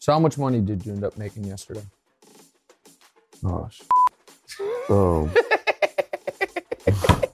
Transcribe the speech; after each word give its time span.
So, 0.00 0.12
how 0.12 0.18
much 0.18 0.38
money 0.38 0.62
did 0.62 0.84
you 0.86 0.92
end 0.92 1.04
up 1.04 1.18
making 1.18 1.44
yesterday? 1.44 1.82
Oh, 3.44 3.68
sh- 3.70 3.82
oh. 4.88 5.30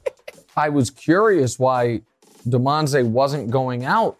I 0.56 0.69
was 0.70 0.91
curious 0.91 1.61
why 1.61 2.00
Damonza 2.44 3.06
wasn't 3.06 3.50
going 3.50 3.84
out 3.84 4.19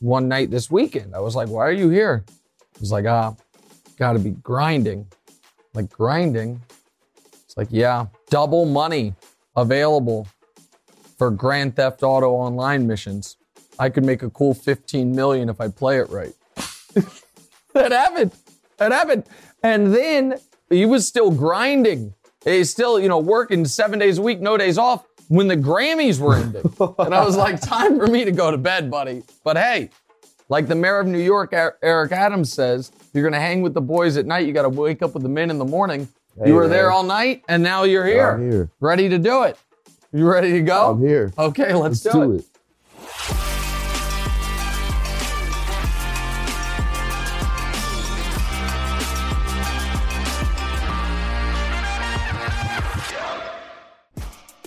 one 0.00 0.28
night 0.28 0.50
this 0.50 0.70
weekend. 0.70 1.14
I 1.14 1.20
was 1.20 1.34
like, 1.34 1.48
why 1.48 1.66
are 1.66 1.72
you 1.72 1.88
here? 1.88 2.26
He's 2.78 2.92
like, 2.92 3.06
ah, 3.06 3.34
gotta 3.96 4.18
be 4.18 4.32
grinding. 4.32 5.06
Like, 5.72 5.88
grinding? 5.88 6.60
It's 7.32 7.56
like, 7.56 7.68
yeah, 7.70 8.06
double 8.28 8.66
money 8.66 9.14
available 9.56 10.28
for 11.16 11.30
Grand 11.30 11.76
Theft 11.76 12.02
Auto 12.02 12.30
online 12.30 12.86
missions. 12.86 13.38
I 13.78 13.88
could 13.88 14.04
make 14.04 14.22
a 14.22 14.28
cool 14.28 14.52
15 14.52 15.16
million 15.16 15.48
if 15.48 15.62
I 15.62 15.68
play 15.68 15.98
it 15.98 16.10
right. 16.10 16.34
that 17.74 17.92
happened. 17.92 18.32
That 18.78 18.92
happened. 18.92 19.24
And 19.62 19.94
then 19.94 20.38
he 20.70 20.86
was 20.86 21.06
still 21.06 21.30
grinding. 21.30 22.14
He's 22.44 22.70
still, 22.70 22.98
you 23.00 23.08
know, 23.08 23.18
working 23.18 23.64
seven 23.64 23.98
days 23.98 24.18
a 24.18 24.22
week, 24.22 24.40
no 24.40 24.56
days 24.56 24.76
off 24.78 25.06
when 25.28 25.48
the 25.48 25.56
Grammys 25.56 26.18
were 26.18 26.36
ending. 26.36 26.62
and 26.98 27.14
I 27.14 27.24
was 27.24 27.36
like, 27.36 27.60
time 27.60 27.98
for 27.98 28.06
me 28.06 28.24
to 28.24 28.32
go 28.32 28.50
to 28.50 28.58
bed, 28.58 28.90
buddy. 28.90 29.22
But 29.42 29.56
hey, 29.56 29.90
like 30.48 30.66
the 30.68 30.74
mayor 30.74 30.98
of 30.98 31.06
New 31.06 31.18
York, 31.20 31.52
Er- 31.54 31.78
Eric 31.82 32.12
Adams 32.12 32.52
says, 32.52 32.92
you're 33.14 33.22
going 33.22 33.32
to 33.32 33.40
hang 33.40 33.62
with 33.62 33.72
the 33.74 33.80
boys 33.80 34.16
at 34.18 34.26
night, 34.26 34.46
you 34.46 34.52
got 34.52 34.62
to 34.62 34.68
wake 34.68 35.00
up 35.02 35.14
with 35.14 35.22
the 35.22 35.28
men 35.28 35.50
in 35.50 35.58
the 35.58 35.64
morning. 35.64 36.08
Hey, 36.38 36.48
you 36.48 36.54
were 36.54 36.62
man. 36.62 36.70
there 36.70 36.90
all 36.90 37.02
night 37.04 37.44
and 37.48 37.62
now 37.62 37.84
you're 37.84 38.04
here. 38.06 38.32
I'm 38.32 38.50
here. 38.50 38.70
Ready 38.80 39.08
to 39.08 39.18
do 39.18 39.44
it. 39.44 39.56
You 40.12 40.26
ready 40.28 40.52
to 40.52 40.60
go? 40.60 40.90
I'm 40.92 41.00
here. 41.00 41.32
Okay, 41.38 41.72
let's, 41.74 42.04
Let's 42.04 42.16
do, 42.16 42.24
do 42.24 42.32
it. 42.32 42.44
it. 42.44 43.53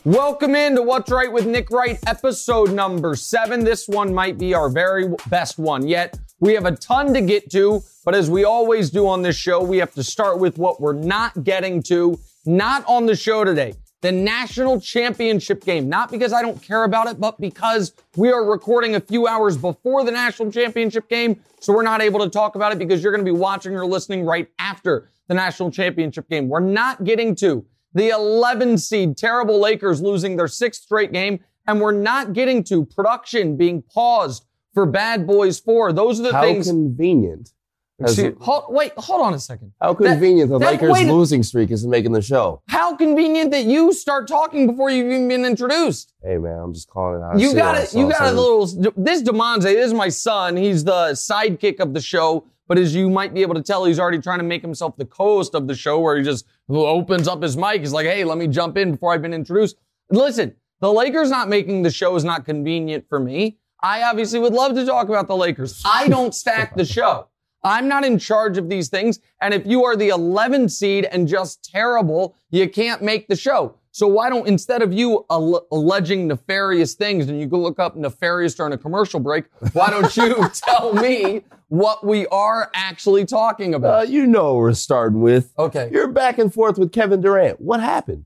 Welcome 0.08 0.56
into 0.56 0.84
What's 0.84 1.12
Wright 1.12 1.30
with 1.30 1.46
Nick 1.46 1.70
Wright, 1.70 2.00
episode 2.08 2.72
number 2.72 3.14
seven. 3.14 3.66
This 3.66 3.90
one 3.90 4.14
might 4.14 4.38
be 4.38 4.54
our 4.54 4.70
very 4.70 5.14
best 5.28 5.60
one 5.60 5.86
yet. 5.86 6.18
We 6.40 6.54
have 6.54 6.66
a 6.66 6.72
ton 6.78 7.14
to 7.14 7.20
get 7.20 7.52
to, 7.52 7.82
but 8.06 8.16
as 8.16 8.30
we 8.30 8.46
always 8.46 8.90
do 8.90 9.06
on 9.06 9.22
this 9.22 9.36
show, 9.36 9.62
we 9.62 9.80
have 9.80 9.94
to 9.96 10.04
start 10.06 10.40
with 10.40 10.58
what 10.58 10.80
we're 10.80 10.94
not 10.94 11.44
getting 11.44 11.84
to, 11.84 12.18
not 12.46 12.86
on 12.88 13.06
the 13.06 13.18
show 13.18 13.44
today. 13.44 13.74
The 14.00 14.14
national 14.14 14.80
championship 14.80 15.66
game. 15.66 15.90
Not 15.90 16.10
because 16.10 16.32
I 16.32 16.42
don't 16.42 16.64
care 16.64 16.86
about 16.86 17.08
it, 17.08 17.20
but 17.20 17.38
because 17.42 17.94
we 18.16 18.32
are 18.32 18.50
recording 18.50 18.96
a 18.96 19.02
few 19.02 19.28
hours 19.28 19.58
before 19.58 20.06
the 20.06 20.12
national 20.12 20.54
championship 20.54 21.10
game. 21.10 21.44
So 21.60 21.74
we're 21.74 21.84
not 21.84 22.02
able 22.02 22.22
to 22.22 22.30
talk 22.30 22.56
about 22.56 22.72
it 22.72 22.80
because 22.80 23.04
you're 23.04 23.12
going 23.12 23.26
to 23.26 23.30
be 23.30 23.38
watching 23.38 23.76
or 23.76 23.86
listening 23.86 24.24
right 24.24 24.48
after 24.58 25.10
the 25.28 25.34
national 25.34 25.70
championship 25.70 26.30
game. 26.30 26.48
We're 26.48 26.62
not 26.62 27.04
getting 27.04 27.36
to 27.36 27.66
the 27.98 28.10
11 28.10 28.78
seed 28.78 29.18
terrible 29.18 29.60
Lakers 29.60 30.02
losing 30.02 30.38
their 30.38 30.48
sixth 30.48 30.84
straight 30.84 31.12
game. 31.12 31.40
And 31.68 31.82
we're 31.82 31.92
not 31.92 32.32
getting 32.32 32.64
to 32.66 32.86
production 32.86 33.58
being 33.58 33.82
paused 33.94 34.46
for 34.74 34.86
Bad 34.86 35.28
Boys 35.28 35.60
4. 35.60 35.92
Those 35.92 36.20
are 36.20 36.24
the 36.24 36.32
How 36.32 36.42
things. 36.44 36.68
convenient. 36.68 37.52
Excuse- 38.00 38.36
hold, 38.40 38.66
wait, 38.70 38.94
hold 38.96 39.22
on 39.22 39.34
a 39.34 39.40
second. 39.40 39.72
how 39.82 39.94
That- 39.94 40.04
convenient 40.12 40.52
the 40.52 40.60
that- 40.60 40.74
Lakers 40.74 40.92
wait 40.92 41.08
losing 41.08 41.42
streak 41.42 41.72
is 41.72 41.86
making 41.88 42.12
the 42.12 42.22
show. 42.22 42.62
How 42.68 42.96
convenient 42.96 43.50
that 43.52 43.66
you 43.66 43.92
start 43.92 44.28
talking 44.28 44.68
before 44.68 44.92
you've 44.92 45.08
even 45.12 45.28
been 45.28 45.44
introduced. 45.46 46.14
Hey 46.24 46.38
man, 46.38 46.60
I'm 46.60 46.74
just 46.76 46.88
calling 46.90 47.20
it 47.20 47.24
out. 47.26 47.40
You 47.40 47.56
got 47.56 47.76
it. 47.76 47.94
You 47.96 48.08
got 48.08 48.32
a 48.32 48.32
little. 48.40 48.66
This 48.96 49.24
Damonza, 49.24 49.64
this 49.64 49.88
is 49.88 49.94
my 49.96 50.10
son. 50.10 50.56
He's 50.56 50.84
the 50.84 51.14
sidekick 51.14 51.80
of 51.80 51.94
the 51.96 52.00
show. 52.02 52.44
But 52.68 52.78
as 52.78 52.94
you 52.94 53.10
might 53.10 53.34
be 53.34 53.42
able 53.42 53.56
to 53.56 53.64
tell, 53.64 53.86
he's 53.86 54.00
already 54.00 54.20
trying 54.20 54.40
to 54.40 54.44
make 54.44 54.62
himself 54.62 54.98
the 54.98 55.06
co-host 55.06 55.56
of 55.56 55.68
the 55.68 55.76
show, 55.76 56.00
where 56.00 56.18
he 56.18 56.24
just 56.24 56.46
opens 56.70 57.28
up 57.28 57.42
his 57.42 57.56
mic. 57.56 57.82
He's 57.82 57.94
like, 57.94 58.06
"Hey, 58.06 58.24
let 58.24 58.38
me 58.38 58.48
jump 58.48 58.78
in 58.78 58.92
before 58.92 59.14
I've 59.14 59.22
been 59.22 59.34
introduced." 59.34 59.78
Listen, 60.10 60.56
the 60.80 60.92
Lakers 60.92 61.30
not 61.30 61.50
making 61.50 61.84
the 61.84 61.92
show 61.92 62.16
is 62.16 62.24
not 62.24 62.46
convenient 62.46 63.06
for 63.10 63.20
me. 63.20 63.58
I 63.82 64.04
obviously 64.04 64.40
would 64.40 64.54
love 64.54 64.76
to 64.76 64.86
talk 64.86 65.08
about 65.08 65.28
the 65.28 65.36
Lakers. 65.36 65.82
I 65.86 66.08
don't 66.08 66.34
stack 66.34 66.76
the 66.76 66.86
show. 66.86 67.28
I'm 67.64 67.88
not 67.88 68.06
in 68.06 68.20
charge 68.20 68.58
of 68.58 68.70
these 68.70 68.90
things. 68.90 69.20
And 69.42 69.54
if 69.54 69.66
you 69.66 69.84
are 69.86 69.96
the 69.96 70.10
11 70.10 70.70
seed 70.70 71.06
and 71.06 71.28
just 71.28 71.64
terrible, 71.64 72.36
you 72.50 72.70
can't 72.70 73.02
make 73.02 73.28
the 73.28 73.36
show. 73.36 73.76
So 73.98 74.06
why 74.08 74.30
don't, 74.30 74.48
instead 74.48 74.84
of 74.84 74.94
you 74.94 75.26
alle- 75.32 75.66
alleging 75.72 76.28
nefarious 76.28 76.94
things 76.94 77.30
and 77.30 77.40
you 77.40 77.48
go 77.48 77.58
look 77.58 77.80
up 77.80 77.96
nefarious 77.96 78.54
during 78.54 78.72
a 78.74 78.78
commercial 78.78 79.20
break, 79.20 79.46
why 79.74 79.90
don't 79.90 80.16
you 80.16 80.48
tell 80.54 80.94
me 80.94 81.42
what 81.70 82.06
we 82.06 82.28
are 82.28 82.70
actually 82.76 83.26
talking 83.26 83.74
Uh, 83.74 83.78
about? 83.78 84.10
you 84.10 84.28
know 84.28 84.54
we're 84.54 84.76
starting 84.76 85.20
with. 85.22 85.52
Okay. 85.58 85.90
You're 85.92 86.10
back 86.10 86.38
and 86.38 86.54
forth 86.54 86.78
with 86.78 86.92
Kevin 86.92 87.22
Durant. 87.22 87.60
What 87.60 87.80
happened? 87.80 88.26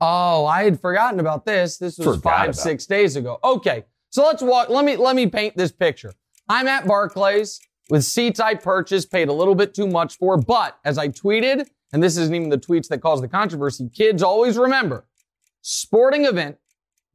Oh, 0.00 0.46
I 0.46 0.62
had 0.62 0.80
forgotten 0.80 1.18
about 1.18 1.44
this. 1.44 1.78
This 1.78 1.98
was 1.98 2.06
Forgot 2.18 2.22
five, 2.22 2.44
about 2.50 2.56
six 2.56 2.86
days 2.86 3.16
ago. 3.16 3.40
Okay. 3.42 3.86
So 4.10 4.24
let's 4.24 4.40
walk. 4.40 4.68
Let 4.68 4.84
me, 4.84 4.94
let 4.94 5.16
me 5.16 5.26
paint 5.26 5.56
this 5.56 5.72
picture. 5.72 6.12
I'm 6.48 6.68
at 6.68 6.86
Barclays 6.86 7.58
with 7.90 8.04
seats 8.04 8.38
I 8.38 8.54
purchased, 8.54 9.10
paid 9.10 9.28
a 9.28 9.32
little 9.32 9.56
bit 9.56 9.74
too 9.74 9.88
much 9.88 10.16
for, 10.16 10.36
but 10.36 10.78
as 10.84 10.96
I 10.96 11.08
tweeted, 11.08 11.66
and 11.92 12.02
this 12.02 12.16
isn't 12.16 12.34
even 12.34 12.48
the 12.48 12.58
tweets 12.58 12.88
that 12.88 13.00
caused 13.00 13.22
the 13.22 13.28
controversy, 13.28 13.88
kids 13.88 14.22
always 14.22 14.56
remember 14.56 15.06
sporting 15.60 16.24
event, 16.24 16.56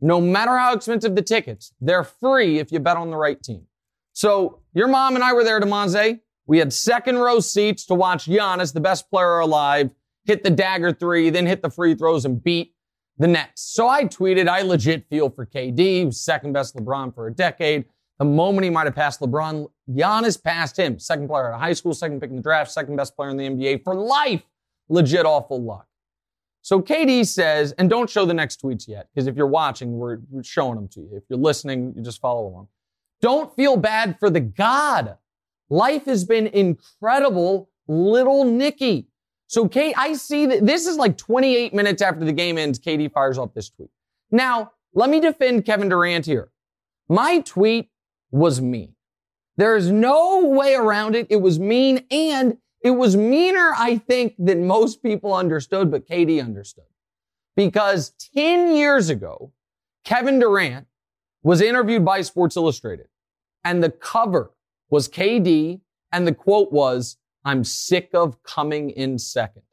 no 0.01 0.19
matter 0.19 0.57
how 0.57 0.73
expensive 0.73 1.16
the 1.16 1.22
tickets, 1.22 1.73
they're 1.79 2.03
free 2.03 2.59
if 2.59 2.72
you 2.72 2.79
bet 2.79 2.97
on 2.97 3.09
the 3.09 3.17
right 3.17 3.41
team. 3.41 3.66
So 4.13 4.59
your 4.73 4.88
mom 4.88 5.16
and 5.16 5.23
I 5.23 5.34
were 5.34 5.44
there 5.44 5.59
Damonza. 5.59 6.19
We 6.45 6.59
had 6.59 6.73
second 6.73 7.17
row 7.17 7.39
seats 7.39 7.85
to 7.85 7.95
watch 7.95 8.25
Giannis, 8.25 8.73
the 8.73 8.81
best 8.81 9.09
player 9.09 9.39
alive, 9.39 9.91
hit 10.25 10.44
the 10.44 10.50
dagger 10.50 10.91
three, 10.91 11.29
then 11.29 11.47
hit 11.47 11.61
the 11.61 11.69
free 11.69 11.95
throws 11.95 12.25
and 12.25 12.44
beat 12.44 12.73
the 13.17 13.28
Nets. 13.28 13.61
So 13.61 13.88
I 13.88 14.05
tweeted, 14.05 14.47
I 14.47 14.61
legit 14.61 15.07
feel 15.09 15.29
for 15.29 15.45
KD, 15.45 16.13
second 16.13 16.53
best 16.53 16.75
LeBron 16.75 17.16
for 17.16 17.28
a 17.28 17.34
decade. 17.34 17.85
The 18.19 18.25
moment 18.25 18.66
he 18.66 18.69
might 18.69 18.85
have 18.85 18.95
passed 18.95 19.22
LeBron, 19.22 19.67
Giannis 19.90 20.41
passed 20.41 20.78
him. 20.78 21.00
Second 21.00 21.28
player 21.28 21.50
out 21.50 21.55
of 21.55 21.61
high 21.61 21.73
school, 21.73 21.94
second 21.94 22.19
pick 22.19 22.29
in 22.29 22.35
the 22.35 22.41
draft, 22.41 22.72
second 22.72 22.96
best 22.96 23.16
player 23.16 23.29
in 23.29 23.37
the 23.37 23.49
NBA 23.49 23.84
for 23.84 23.96
life. 23.96 24.43
Legit 24.90 25.26
awful 25.26 25.62
luck. 25.62 25.88
So 26.62 26.82
KD 26.82 27.26
says, 27.28 27.74
and 27.74 27.90
don't 27.90 28.09
show 28.09 28.26
the 28.26 28.34
next 28.34 28.62
tweets 28.62 28.88
yet, 28.88 29.09
because 29.14 29.28
if 29.28 29.35
you're 29.35 29.47
watching, 29.47 29.97
we're, 29.97 30.20
we're 30.30 30.44
showing 30.44 30.76
them 30.76 30.88
to 30.90 31.02
you. 31.02 31.09
If 31.14 31.24
you're 31.30 31.40
listening, 31.40 31.94
you 31.96 32.02
just 32.02 32.22
follow 32.22 32.47
along. 32.47 32.70
Don't 33.22 33.53
feel 33.56 33.76
bad 33.76 34.18
for 34.18 34.30
the 34.30 34.40
God. 34.40 35.18
Life 35.70 36.06
has 36.06 36.24
been 36.24 36.47
incredible, 36.47 37.70
little 37.88 38.46
Nicky. 38.46 39.08
So 39.47 39.68
Kate, 39.68 39.94
I 39.97 40.14
see 40.14 40.46
that 40.46 40.66
this 40.66 40.88
is 40.88 40.97
like 40.97 41.18
28 41.18 41.74
minutes 41.74 42.02
after 42.02 42.24
the 42.24 42.32
game 42.32 42.58
ends. 42.58 42.79
KD 42.79 43.12
fires 43.12 43.38
off 43.38 43.53
this 43.53 43.70
tweet. 43.70 43.90
Now, 44.32 44.72
let 44.94 45.09
me 45.09 45.20
defend 45.20 45.66
Kevin 45.66 45.90
Durant 45.90 46.26
here. 46.26 46.50
My 47.09 47.40
tweet 47.41 47.90
was 48.32 48.62
mean. 48.62 48.96
There 49.58 49.76
is 49.76 49.91
no 49.91 50.46
way 50.46 50.76
around 50.76 51.16
it. 51.16 51.28
It 51.29 51.41
was 51.41 51.59
mean 51.59 52.06
and 52.09 52.58
it 52.84 52.91
was 52.91 53.16
meaner, 53.16 53.74
I 53.78 53.97
think, 53.97 54.35
than 54.38 54.68
most 54.68 55.02
people 55.02 55.34
understood, 55.34 55.90
but 55.90 56.08
KD 56.08 56.44
understood. 56.44 56.85
Because 57.56 58.14
10 58.35 58.76
years 58.76 59.09
ago, 59.09 59.53
Kevin 60.03 60.40
Durant 60.40 60.88
was 61.44 61.62
interviewed 61.62 62.03
by 62.03 62.22
Sports 62.22 62.58
Illustrated 62.58 63.08
and 63.64 63.82
the 63.82 63.90
cover 63.90 64.52
was 64.90 65.08
KD 65.08 65.82
and 66.12 66.28
the 66.28 66.34
quote 66.34 66.72
was, 66.72 67.18
I'm 67.46 67.64
sick 67.64 68.09
of 68.14 68.41
coming 68.44 68.90
in 68.90 69.18
second. 69.18 69.64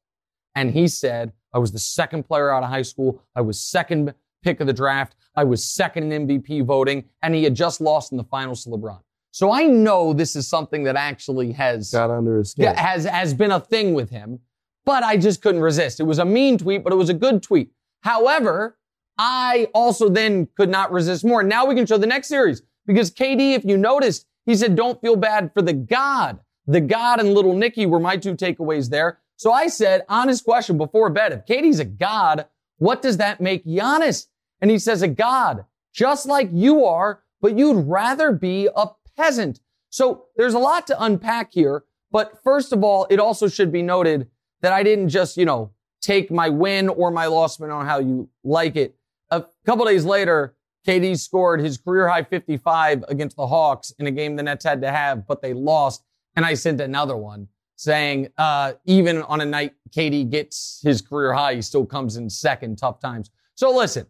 And 0.54 0.72
he 0.72 0.88
said, 0.88 1.32
I 1.52 1.58
was 1.58 1.72
the 1.72 1.78
second 1.78 2.24
player 2.24 2.50
out 2.50 2.62
of 2.62 2.68
high 2.68 2.82
school. 2.82 3.22
I 3.34 3.40
was 3.40 3.60
second 3.60 4.14
pick 4.42 4.60
of 4.60 4.66
the 4.66 4.72
draft. 4.72 5.16
I 5.34 5.44
was 5.44 5.64
second 5.64 6.12
in 6.12 6.26
MVP 6.26 6.64
voting, 6.64 7.04
and 7.22 7.34
he 7.34 7.44
had 7.44 7.54
just 7.54 7.80
lost 7.80 8.12
in 8.12 8.18
the 8.18 8.24
finals 8.24 8.64
to 8.64 8.70
LeBron. 8.70 9.00
So 9.32 9.52
I 9.52 9.64
know 9.64 10.12
this 10.12 10.34
is 10.34 10.48
something 10.48 10.84
that 10.84 10.96
actually 10.96 11.52
has 11.52 11.90
Got 11.92 12.10
under 12.10 12.38
his 12.38 12.52
skin. 12.52 12.74
has 12.74 13.04
has 13.04 13.34
been 13.34 13.50
a 13.52 13.60
thing 13.60 13.94
with 13.94 14.10
him, 14.10 14.40
but 14.84 15.02
I 15.02 15.16
just 15.16 15.42
couldn't 15.42 15.60
resist. 15.60 16.00
It 16.00 16.04
was 16.04 16.18
a 16.18 16.24
mean 16.24 16.58
tweet, 16.58 16.82
but 16.82 16.92
it 16.92 16.96
was 16.96 17.08
a 17.08 17.14
good 17.14 17.42
tweet. 17.42 17.70
However, 18.00 18.78
I 19.18 19.68
also 19.74 20.08
then 20.08 20.48
could 20.56 20.70
not 20.70 20.92
resist 20.92 21.24
more. 21.24 21.42
Now 21.42 21.66
we 21.66 21.74
can 21.74 21.86
show 21.86 21.98
the 21.98 22.06
next 22.06 22.28
series 22.28 22.62
because 22.86 23.10
KD, 23.10 23.54
if 23.54 23.64
you 23.64 23.76
noticed, 23.76 24.26
he 24.46 24.54
said, 24.56 24.74
"Don't 24.74 25.00
feel 25.00 25.16
bad 25.16 25.52
for 25.54 25.62
the 25.62 25.74
God." 25.74 26.40
The 26.66 26.80
God 26.80 27.20
and 27.20 27.34
Little 27.34 27.54
Nicky 27.54 27.86
were 27.86 27.98
my 28.00 28.16
two 28.16 28.36
takeaways 28.36 28.90
there. 28.90 29.18
So 29.36 29.52
I 29.52 29.66
said, 29.68 30.04
honest 30.08 30.44
question 30.44 30.76
before 30.76 31.10
bed: 31.10 31.32
If 31.32 31.46
KD's 31.46 31.80
a 31.80 31.84
God, 31.84 32.46
what 32.78 33.02
does 33.02 33.18
that 33.18 33.40
make 33.40 33.64
Giannis? 33.64 34.26
And 34.60 34.70
he 34.70 34.78
says, 34.78 35.02
a 35.02 35.08
God, 35.08 35.64
just 35.92 36.26
like 36.26 36.48
you 36.52 36.84
are, 36.84 37.22
but 37.40 37.56
you'd 37.56 37.86
rather 37.86 38.32
be 38.32 38.68
a 38.74 38.86
peasant. 39.20 39.60
So 39.90 40.26
there's 40.36 40.54
a 40.54 40.58
lot 40.58 40.86
to 40.88 41.02
unpack 41.02 41.52
here. 41.52 41.84
But 42.10 42.42
first 42.42 42.72
of 42.72 42.82
all, 42.82 43.06
it 43.10 43.20
also 43.20 43.48
should 43.48 43.70
be 43.70 43.82
noted 43.82 44.28
that 44.62 44.72
I 44.72 44.82
didn't 44.82 45.08
just, 45.08 45.36
you 45.36 45.44
know, 45.44 45.72
take 46.00 46.30
my 46.30 46.48
win 46.48 46.88
or 46.88 47.10
my 47.10 47.26
loss, 47.26 47.56
depending 47.56 47.76
on 47.76 47.86
how 47.86 47.98
you 47.98 48.28
like 48.42 48.76
it. 48.76 48.96
A 49.30 49.44
couple 49.64 49.84
days 49.84 50.04
later, 50.04 50.56
KD 50.86 51.18
scored 51.18 51.60
his 51.60 51.76
career 51.78 52.08
high 52.08 52.22
55 52.22 53.04
against 53.08 53.36
the 53.36 53.46
Hawks 53.46 53.92
in 53.98 54.06
a 54.06 54.10
game 54.10 54.36
the 54.36 54.42
Nets 54.42 54.64
had 54.64 54.80
to 54.82 54.90
have, 54.90 55.26
but 55.26 55.42
they 55.42 55.52
lost. 55.52 56.02
And 56.36 56.44
I 56.44 56.54
sent 56.54 56.80
another 56.80 57.16
one 57.16 57.48
saying, 57.76 58.28
uh, 58.38 58.72
even 58.86 59.22
on 59.22 59.40
a 59.40 59.44
night 59.44 59.74
KD 59.90 60.30
gets 60.30 60.80
his 60.82 61.00
career 61.00 61.32
high, 61.32 61.54
he 61.54 61.62
still 61.62 61.86
comes 61.86 62.16
in 62.16 62.28
second, 62.28 62.78
tough 62.78 63.00
times. 63.00 63.30
So 63.54 63.70
listen, 63.70 64.06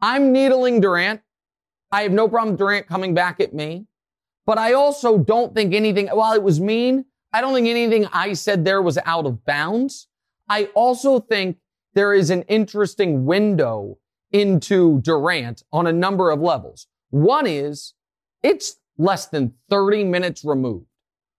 I'm 0.00 0.32
needling 0.32 0.80
Durant. 0.80 1.20
I 1.90 2.02
have 2.02 2.12
no 2.12 2.28
problem 2.28 2.56
Durant 2.56 2.86
coming 2.86 3.14
back 3.14 3.40
at 3.40 3.54
me. 3.54 3.87
But 4.48 4.56
I 4.56 4.72
also 4.72 5.18
don't 5.18 5.54
think 5.54 5.74
anything, 5.74 6.06
while 6.06 6.32
it 6.32 6.42
was 6.42 6.58
mean, 6.58 7.04
I 7.34 7.42
don't 7.42 7.52
think 7.52 7.68
anything 7.68 8.06
I 8.14 8.32
said 8.32 8.64
there 8.64 8.80
was 8.80 8.96
out 9.04 9.26
of 9.26 9.44
bounds. 9.44 10.08
I 10.48 10.70
also 10.74 11.20
think 11.20 11.58
there 11.92 12.14
is 12.14 12.30
an 12.30 12.44
interesting 12.44 13.26
window 13.26 13.98
into 14.32 15.02
Durant 15.02 15.64
on 15.70 15.86
a 15.86 15.92
number 15.92 16.30
of 16.30 16.40
levels. 16.40 16.86
One 17.10 17.46
is 17.46 17.92
it's 18.42 18.76
less 18.96 19.26
than 19.26 19.52
30 19.68 20.04
minutes 20.04 20.42
removed 20.46 20.86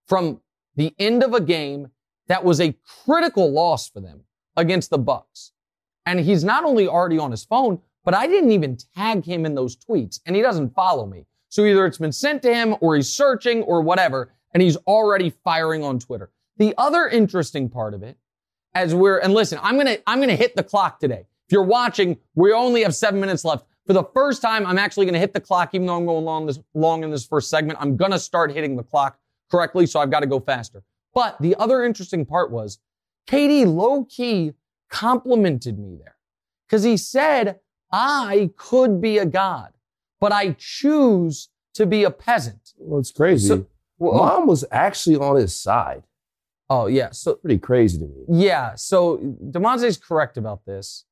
from 0.06 0.40
the 0.76 0.94
end 1.00 1.24
of 1.24 1.34
a 1.34 1.40
game 1.40 1.88
that 2.28 2.44
was 2.44 2.60
a 2.60 2.76
critical 3.04 3.50
loss 3.50 3.90
for 3.90 4.00
them 4.00 4.20
against 4.56 4.90
the 4.90 4.98
Bucks. 4.98 5.50
And 6.06 6.20
he's 6.20 6.44
not 6.44 6.62
only 6.62 6.86
already 6.86 7.18
on 7.18 7.32
his 7.32 7.44
phone, 7.44 7.80
but 8.04 8.14
I 8.14 8.28
didn't 8.28 8.52
even 8.52 8.78
tag 8.94 9.24
him 9.24 9.44
in 9.46 9.56
those 9.56 9.74
tweets 9.74 10.20
and 10.26 10.36
he 10.36 10.42
doesn't 10.42 10.76
follow 10.76 11.06
me. 11.06 11.26
So 11.50 11.64
either 11.64 11.84
it's 11.84 11.98
been 11.98 12.12
sent 12.12 12.42
to 12.42 12.54
him 12.54 12.76
or 12.80 12.96
he's 12.96 13.10
searching 13.10 13.62
or 13.64 13.82
whatever, 13.82 14.32
and 14.54 14.62
he's 14.62 14.76
already 14.86 15.30
firing 15.30 15.84
on 15.84 15.98
Twitter. 15.98 16.30
The 16.56 16.74
other 16.78 17.06
interesting 17.06 17.68
part 17.68 17.92
of 17.92 18.02
it, 18.02 18.16
as 18.74 18.94
we're, 18.94 19.18
and 19.18 19.34
listen, 19.34 19.58
I'm 19.62 19.76
gonna, 19.76 19.98
I'm 20.06 20.20
gonna 20.20 20.36
hit 20.36 20.56
the 20.56 20.64
clock 20.64 21.00
today. 21.00 21.26
If 21.46 21.52
you're 21.52 21.62
watching, 21.62 22.16
we 22.34 22.52
only 22.52 22.82
have 22.82 22.94
seven 22.94 23.20
minutes 23.20 23.44
left. 23.44 23.66
For 23.86 23.92
the 23.92 24.04
first 24.14 24.40
time, 24.40 24.66
I'm 24.66 24.78
actually 24.78 25.06
gonna 25.06 25.18
hit 25.18 25.34
the 25.34 25.40
clock, 25.40 25.74
even 25.74 25.86
though 25.86 25.96
I'm 25.96 26.06
going 26.06 26.24
long 26.24 26.46
this, 26.46 26.58
long 26.74 27.04
in 27.04 27.10
this 27.10 27.26
first 27.26 27.50
segment. 27.50 27.78
I'm 27.80 27.96
gonna 27.96 28.18
start 28.18 28.52
hitting 28.52 28.76
the 28.76 28.82
clock 28.82 29.18
correctly, 29.50 29.86
so 29.86 30.00
I've 30.00 30.10
got 30.10 30.20
to 30.20 30.26
go 30.26 30.40
faster. 30.40 30.82
But 31.12 31.36
the 31.40 31.56
other 31.56 31.84
interesting 31.84 32.24
part 32.24 32.50
was 32.50 32.78
KD 33.26 33.66
low 33.66 34.04
key 34.04 34.52
complimented 34.88 35.78
me 35.78 35.96
there 35.96 36.16
because 36.66 36.84
he 36.84 36.96
said, 36.96 37.58
I 37.92 38.50
could 38.56 39.00
be 39.00 39.18
a 39.18 39.26
god, 39.26 39.72
but 40.20 40.32
I 40.32 40.54
choose 40.58 41.48
to 41.74 41.86
be 41.86 42.04
a 42.04 42.10
peasant. 42.10 42.72
Well, 42.76 43.00
it's 43.00 43.12
crazy. 43.12 43.48
So- 43.48 43.66
Well, 43.98 44.14
oh. 44.14 44.18
Mom 44.18 44.46
was 44.46 44.64
actually 44.70 45.16
on 45.16 45.36
his 45.36 45.56
side. 45.56 46.02
oh, 46.68 46.86
yeah. 46.86 47.10
So, 47.10 47.34
Pretty 47.34 47.58
crazy 47.58 47.98
to 47.98 48.06
me. 48.06 48.24
yeah. 48.46 48.74
So 48.76 49.18
Damonza's 49.50 49.98
correct 49.98 50.36
about 50.38 50.64
this. 50.64 51.04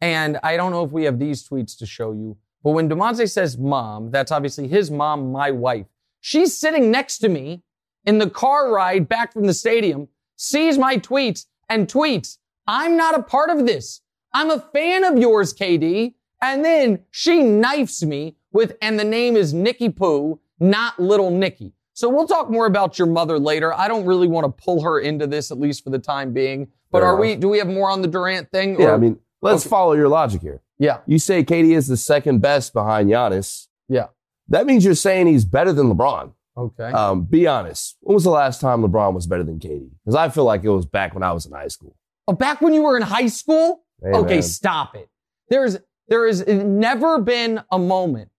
And 0.00 0.38
I 0.42 0.56
don't 0.56 0.70
know 0.72 0.84
if 0.84 0.90
we 0.92 1.04
have 1.04 1.18
these 1.18 1.46
tweets 1.46 1.76
to 1.78 1.86
show 1.86 2.12
you, 2.12 2.36
but 2.64 2.70
when 2.70 2.88
Demonte 2.88 3.28
says 3.28 3.58
mom, 3.58 4.10
that's 4.10 4.32
obviously 4.32 4.66
his 4.68 4.90
mom, 4.90 5.30
my 5.32 5.50
wife. 5.50 5.86
She's 6.20 6.56
sitting 6.56 6.90
next 6.90 7.18
to 7.18 7.28
me 7.28 7.62
in 8.04 8.18
the 8.18 8.30
car 8.30 8.72
ride 8.72 9.08
back 9.08 9.32
from 9.34 9.46
the 9.46 9.52
stadium, 9.54 10.08
sees 10.36 10.78
my 10.78 10.96
tweets 10.96 11.46
and 11.68 11.86
tweets, 11.86 12.38
I'm 12.66 12.96
not 12.96 13.18
a 13.18 13.22
part 13.22 13.50
of 13.50 13.66
this. 13.66 14.00
I'm 14.32 14.50
a 14.50 14.60
fan 14.60 15.04
of 15.04 15.18
yours, 15.18 15.52
KD. 15.52 16.14
And 16.40 16.64
then 16.64 17.00
she 17.10 17.42
knifes 17.42 18.02
me 18.02 18.36
with, 18.52 18.76
and 18.82 18.98
the 18.98 19.04
name 19.04 19.36
is 19.36 19.52
Nikki 19.54 19.88
Poo, 19.88 20.40
not 20.58 20.98
little 21.00 21.30
Nikki. 21.30 21.72
So 21.92 22.08
we'll 22.08 22.26
talk 22.26 22.50
more 22.50 22.66
about 22.66 22.98
your 22.98 23.08
mother 23.08 23.38
later. 23.38 23.74
I 23.74 23.86
don't 23.88 24.06
really 24.06 24.28
want 24.28 24.44
to 24.46 24.64
pull 24.64 24.82
her 24.82 25.00
into 25.00 25.26
this, 25.26 25.50
at 25.50 25.58
least 25.60 25.84
for 25.84 25.90
the 25.90 25.98
time 25.98 26.32
being. 26.32 26.68
But 26.90 27.00
Fair 27.00 27.08
are 27.08 27.12
enough. 27.14 27.20
we, 27.20 27.36
do 27.36 27.48
we 27.48 27.58
have 27.58 27.68
more 27.68 27.90
on 27.90 28.00
the 28.02 28.08
Durant 28.08 28.50
thing? 28.50 28.80
Yeah, 28.80 28.94
I 28.94 28.96
mean, 28.96 29.18
let's 29.42 29.64
Okay. 29.64 29.70
follow 29.70 29.92
your 29.92 30.08
logic 30.08 30.40
here. 30.40 30.62
yeah, 30.78 30.98
You 31.06 31.18
say 31.18 31.44
KD 31.44 31.76
is 31.76 31.86
the 31.88 31.96
second 31.96 32.40
best 32.40 32.72
behind 32.72 33.10
Giannis. 33.10 33.68
yeah. 33.88 34.06
That 34.48 34.66
means 34.66 34.84
you're 34.84 34.96
saying 34.96 35.28
he's 35.28 35.44
better 35.44 35.72
than 35.72 35.92
LeBron. 35.94 36.32
Okay. 36.56 36.90
Um, 36.90 37.22
be 37.22 37.46
honest. 37.46 37.96
When 38.00 38.14
was 38.14 38.24
the 38.24 38.30
last 38.30 38.60
time 38.60 38.82
LeBron 38.82 39.14
was 39.14 39.28
better 39.28 39.44
than 39.44 39.60
KD? 39.60 39.90
Because 40.04 40.16
I 40.16 40.28
feel 40.28 40.42
like 40.44 40.64
it 40.64 40.70
was 40.70 40.86
back 40.86 41.14
when 41.14 41.22
I 41.22 41.30
was 41.32 41.46
in 41.46 41.52
high 41.52 41.68
school. 41.68 41.94
oh, 42.26 42.32
back 42.32 42.60
when 42.60 42.74
you 42.74 42.82
were 42.82 42.96
in 42.96 43.02
high 43.02 43.28
school? 43.28 43.84
Hey, 44.02 44.10
okay, 44.10 44.34
man. 44.34 44.42
stop 44.42 44.96
it. 44.96 45.08
There's, 45.50 45.78
there 46.08 46.26
has 46.26 46.44
never 46.46 47.20
been 47.20 47.62
a 47.70 47.78
moment 47.78 48.29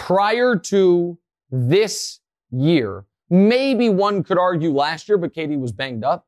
prior 0.00 0.56
to 0.56 1.18
this 1.50 2.20
year. 2.50 3.04
Maybe 3.28 3.90
one 3.90 4.24
could 4.24 4.38
argue 4.38 4.72
last 4.72 5.08
year, 5.08 5.18
but 5.18 5.34
KD 5.34 5.60
was 5.60 5.72
banged 5.72 6.04
up, 6.04 6.26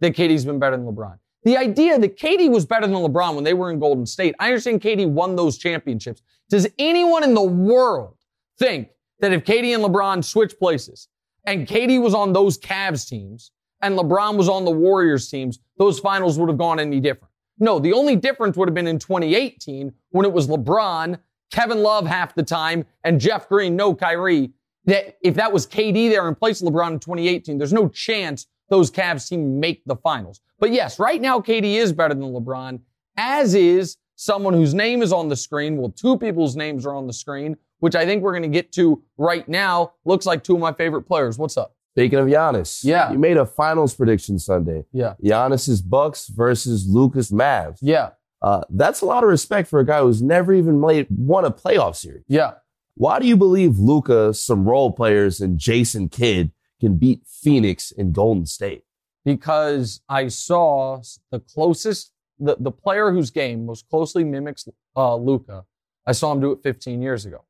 that 0.00 0.14
KD's 0.14 0.44
been 0.44 0.58
better 0.58 0.76
than 0.76 0.86
LeBron. 0.86 1.18
The 1.44 1.56
idea 1.56 1.98
that 2.00 2.18
KD 2.18 2.50
was 2.50 2.66
better 2.66 2.86
than 2.86 2.96
LeBron 2.96 3.36
when 3.36 3.44
they 3.44 3.54
were 3.54 3.70
in 3.70 3.78
Golden 3.78 4.06
State, 4.06 4.34
I 4.40 4.48
understand 4.48 4.80
KD 4.80 5.08
won 5.08 5.36
those 5.36 5.56
championships. 5.56 6.20
Does 6.50 6.66
anyone 6.80 7.22
in 7.22 7.32
the 7.34 7.42
world 7.42 8.16
think 8.58 8.88
that 9.20 9.32
if 9.32 9.44
KD 9.44 9.74
and 9.74 9.84
LeBron 9.84 10.24
switched 10.24 10.58
places 10.58 11.08
and 11.46 11.66
KD 11.66 12.02
was 12.02 12.14
on 12.14 12.32
those 12.32 12.58
Cavs 12.58 13.08
teams 13.08 13.52
and 13.82 13.96
LeBron 13.96 14.36
was 14.36 14.48
on 14.48 14.64
the 14.64 14.70
Warriors 14.70 15.30
teams, 15.30 15.60
those 15.78 16.00
finals 16.00 16.38
would 16.38 16.48
have 16.48 16.58
gone 16.58 16.80
any 16.80 16.98
different? 16.98 17.32
No, 17.58 17.78
the 17.78 17.92
only 17.92 18.16
difference 18.16 18.56
would 18.56 18.68
have 18.68 18.74
been 18.74 18.88
in 18.88 18.98
2018 18.98 19.92
when 20.10 20.26
it 20.26 20.32
was 20.32 20.48
LeBron, 20.48 21.18
Kevin 21.52 21.82
Love 21.82 22.06
half 22.06 22.34
the 22.34 22.42
time, 22.42 22.84
and 23.04 23.20
Jeff 23.20 23.48
Green, 23.48 23.76
no 23.76 23.94
Kyrie. 23.94 24.52
That 24.86 25.16
if 25.22 25.34
that 25.36 25.52
was 25.52 25.64
KD 25.66 26.10
there 26.10 26.26
in 26.26 26.34
place 26.34 26.60
of 26.60 26.66
LeBron 26.68 26.94
in 26.94 26.98
2018, 26.98 27.56
there's 27.56 27.72
no 27.72 27.88
chance 27.88 28.46
those 28.68 28.90
Cavs 28.90 29.28
team 29.28 29.60
make 29.60 29.84
the 29.84 29.94
finals. 29.94 30.40
But 30.58 30.72
yes, 30.72 30.98
right 30.98 31.20
now 31.20 31.38
KD 31.40 31.74
is 31.76 31.92
better 31.92 32.14
than 32.14 32.24
LeBron, 32.32 32.80
as 33.16 33.54
is 33.54 33.96
someone 34.16 34.54
whose 34.54 34.74
name 34.74 35.00
is 35.02 35.12
on 35.12 35.28
the 35.28 35.36
screen. 35.36 35.76
Well, 35.76 35.90
two 35.90 36.18
people's 36.18 36.56
names 36.56 36.84
are 36.84 36.94
on 36.94 37.06
the 37.06 37.12
screen, 37.12 37.56
which 37.78 37.94
I 37.94 38.04
think 38.04 38.22
we're 38.22 38.32
going 38.32 38.42
to 38.42 38.48
get 38.48 38.72
to 38.72 39.02
right 39.18 39.46
now. 39.48 39.92
Looks 40.04 40.26
like 40.26 40.42
two 40.42 40.54
of 40.54 40.60
my 40.60 40.72
favorite 40.72 41.02
players. 41.02 41.38
What's 41.38 41.56
up? 41.56 41.76
Speaking 41.94 42.18
of 42.18 42.26
Giannis, 42.26 42.82
Yeah. 42.84 43.12
you 43.12 43.18
made 43.18 43.36
a 43.36 43.44
finals 43.46 43.94
prediction 43.94 44.38
Sunday. 44.38 44.84
Yeah. 44.92 45.14
Giannis's 45.22 45.82
Bucks 45.82 46.26
versus 46.28 46.86
Luka's 46.88 47.30
Mavs. 47.30 47.78
Yeah. 47.82 48.10
Uh, 48.42 48.62
that's 48.70 49.00
a 49.00 49.06
lot 49.06 49.22
of 49.22 49.30
respect 49.30 49.68
for 49.68 49.80
a 49.80 49.86
guy 49.86 50.00
who's 50.00 50.20
never 50.20 50.52
even 50.52 50.80
made, 50.80 51.06
won 51.10 51.44
a 51.44 51.50
playoff 51.50 51.96
series. 51.96 52.24
Yeah. 52.28 52.54
Why 52.94 53.18
do 53.20 53.26
you 53.26 53.36
believe 53.36 53.78
Luka, 53.78 54.34
some 54.34 54.68
role 54.68 54.90
players, 54.92 55.40
and 55.40 55.58
Jason 55.58 56.08
Kidd 56.08 56.50
can 56.80 56.96
beat 56.96 57.22
Phoenix 57.26 57.92
and 57.96 58.12
Golden 58.12 58.44
State? 58.44 58.82
because 59.24 60.00
I 60.08 60.28
saw 60.28 61.02
the 61.30 61.40
closest, 61.40 62.12
the, 62.38 62.56
the 62.58 62.70
player 62.70 63.12
whose 63.12 63.30
game 63.30 63.66
most 63.66 63.88
closely 63.88 64.24
mimics 64.24 64.68
uh, 64.96 65.16
Luka. 65.16 65.64
I 66.06 66.12
saw 66.12 66.32
him 66.32 66.40
do 66.40 66.52
it 66.52 66.62
15 66.62 67.00
years 67.00 67.24
ago. 67.24 67.44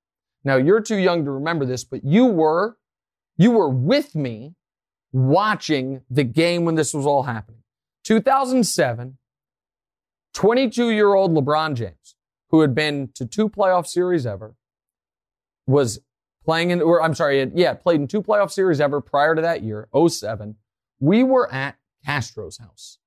Now 0.45 0.57
you're 0.57 0.81
too 0.81 0.97
young 0.97 1.25
to 1.25 1.31
remember 1.31 1.65
this, 1.65 1.85
but 1.85 2.05
you 2.05 2.27
were, 2.27 2.77
you 3.37 3.51
were 3.53 3.69
with 3.69 4.15
me 4.15 4.55
watching 5.13 6.03
the 6.11 6.25
game 6.25 6.65
when 6.65 6.75
this 6.75 6.93
was 6.93 7.07
all 7.07 7.23
happening. 7.23 7.63
2007, 8.05 9.17
22 10.35 10.91
year 10.91 11.15
old 11.15 11.33
LeBron 11.33 11.75
James, 11.75 12.17
who 12.51 12.61
had 12.61 12.75
been 12.75 13.11
to 13.15 13.27
two 13.27 13.49
playoff 13.49 13.87
series 13.87 14.27
ever, 14.27 14.55
was 15.67 16.01
playing 16.45 16.71
in, 16.71 16.81
or 16.81 17.03
I'm 17.03 17.15
sorry, 17.15 17.51
yeah, 17.55 17.75
played 17.75 18.01
in 18.01 18.09
two 18.09 18.23
playoff 18.23 18.51
series 18.51 18.81
ever 18.81 19.01
prior 19.01 19.35
to 19.35 19.43
that 19.43 19.62
year, 19.62 19.89
07. 19.95 20.57
We 21.01 21.23
were 21.23 21.53
at 21.53 21.77
Castro's 22.05 22.59
house, 22.59 22.99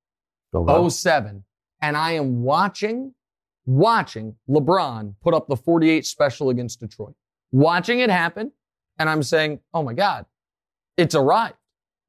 oh, 0.53 0.59
Okay. 0.67 0.89
07, 0.89 1.43
and 1.81 1.97
I 1.97 2.11
am 2.11 2.43
watching, 2.43 3.13
watching 3.65 4.35
LeBron 4.49 5.15
put 5.21 5.33
up 5.33 5.47
the 5.47 5.57
48 5.57 6.05
special 6.05 6.49
against 6.49 6.79
Detroit, 6.79 7.15
watching 7.51 7.99
it 7.99 8.09
happen, 8.09 8.51
and 8.97 9.09
I'm 9.09 9.23
saying, 9.23 9.59
oh 9.73 9.83
my 9.83 9.93
God, 9.93 10.25
it's 10.97 11.15
arrived. 11.15 11.55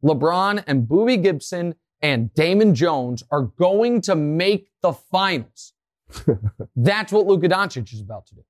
LeBron 0.04 0.62
and 0.66 0.87
Boobie 0.87 1.23
Gibson 1.23 1.75
and 2.02 2.32
Damon 2.35 2.75
Jones 2.75 3.25
are 3.30 3.42
going 3.42 4.00
to 4.02 4.14
make 4.14 4.68
the 4.87 4.93
finals. 4.93 5.73
That's 6.76 7.12
what 7.12 7.26
Luka 7.26 7.49
Doncic 7.49 7.93
is 7.93 8.00
about 8.00 8.26
to 8.28 8.37
do. 8.37 8.45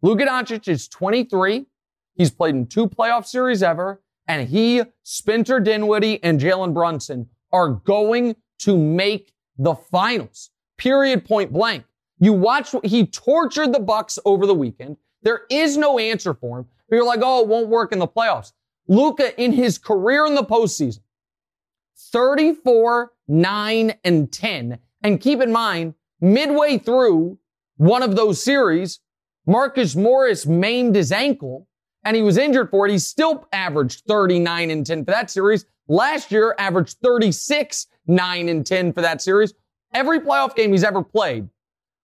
Luka 0.00 0.24
Doncic 0.24 0.68
is 0.68 0.88
23. 0.88 1.66
He's 2.14 2.30
played 2.30 2.54
in 2.54 2.66
two 2.66 2.88
playoff 2.88 3.26
series 3.26 3.62
ever, 3.62 4.02
and 4.26 4.48
he, 4.48 4.82
Spencer 5.02 5.60
Dinwiddie, 5.60 6.22
and 6.22 6.40
Jalen 6.40 6.74
Brunson 6.74 7.28
are 7.52 7.68
going 7.68 8.36
to 8.60 8.76
make 8.76 9.32
the 9.58 9.74
finals. 9.74 10.50
Period. 10.78 11.24
Point 11.24 11.52
blank. 11.52 11.84
You 12.18 12.32
watch. 12.32 12.74
He 12.84 13.06
tortured 13.06 13.72
the 13.72 13.80
Bucks 13.80 14.18
over 14.24 14.46
the 14.46 14.54
weekend. 14.54 14.96
There 15.22 15.42
is 15.50 15.76
no 15.76 15.98
answer 15.98 16.34
for 16.34 16.60
him. 16.60 16.66
But 16.88 16.96
you're 16.96 17.06
like, 17.06 17.20
oh, 17.22 17.42
it 17.42 17.48
won't 17.48 17.68
work 17.68 17.92
in 17.92 17.98
the 17.98 18.08
playoffs. 18.08 18.52
Luka, 18.88 19.40
in 19.40 19.52
his 19.52 19.78
career 19.78 20.26
in 20.26 20.34
the 20.34 20.42
postseason, 20.44 21.00
34, 21.96 23.12
9, 23.28 23.94
and 24.04 24.32
10. 24.32 24.78
And 25.02 25.20
keep 25.20 25.40
in 25.40 25.52
mind, 25.52 25.94
midway 26.20 26.78
through 26.78 27.38
one 27.76 28.02
of 28.02 28.16
those 28.16 28.42
series, 28.42 29.00
Marcus 29.46 29.96
Morris 29.96 30.46
maimed 30.46 30.94
his 30.94 31.10
ankle 31.10 31.66
and 32.04 32.16
he 32.16 32.22
was 32.22 32.36
injured 32.36 32.70
for 32.70 32.86
it. 32.86 32.92
He 32.92 32.98
still 32.98 33.46
averaged 33.52 34.04
39 34.06 34.70
and 34.70 34.86
10 34.86 35.04
for 35.04 35.10
that 35.10 35.30
series. 35.30 35.64
Last 35.88 36.30
year, 36.32 36.54
averaged 36.58 36.98
36, 37.02 37.86
9 38.06 38.48
and 38.48 38.66
10 38.66 38.92
for 38.92 39.00
that 39.00 39.20
series. 39.20 39.54
Every 39.92 40.20
playoff 40.20 40.54
game 40.54 40.72
he's 40.72 40.84
ever 40.84 41.02
played, 41.02 41.48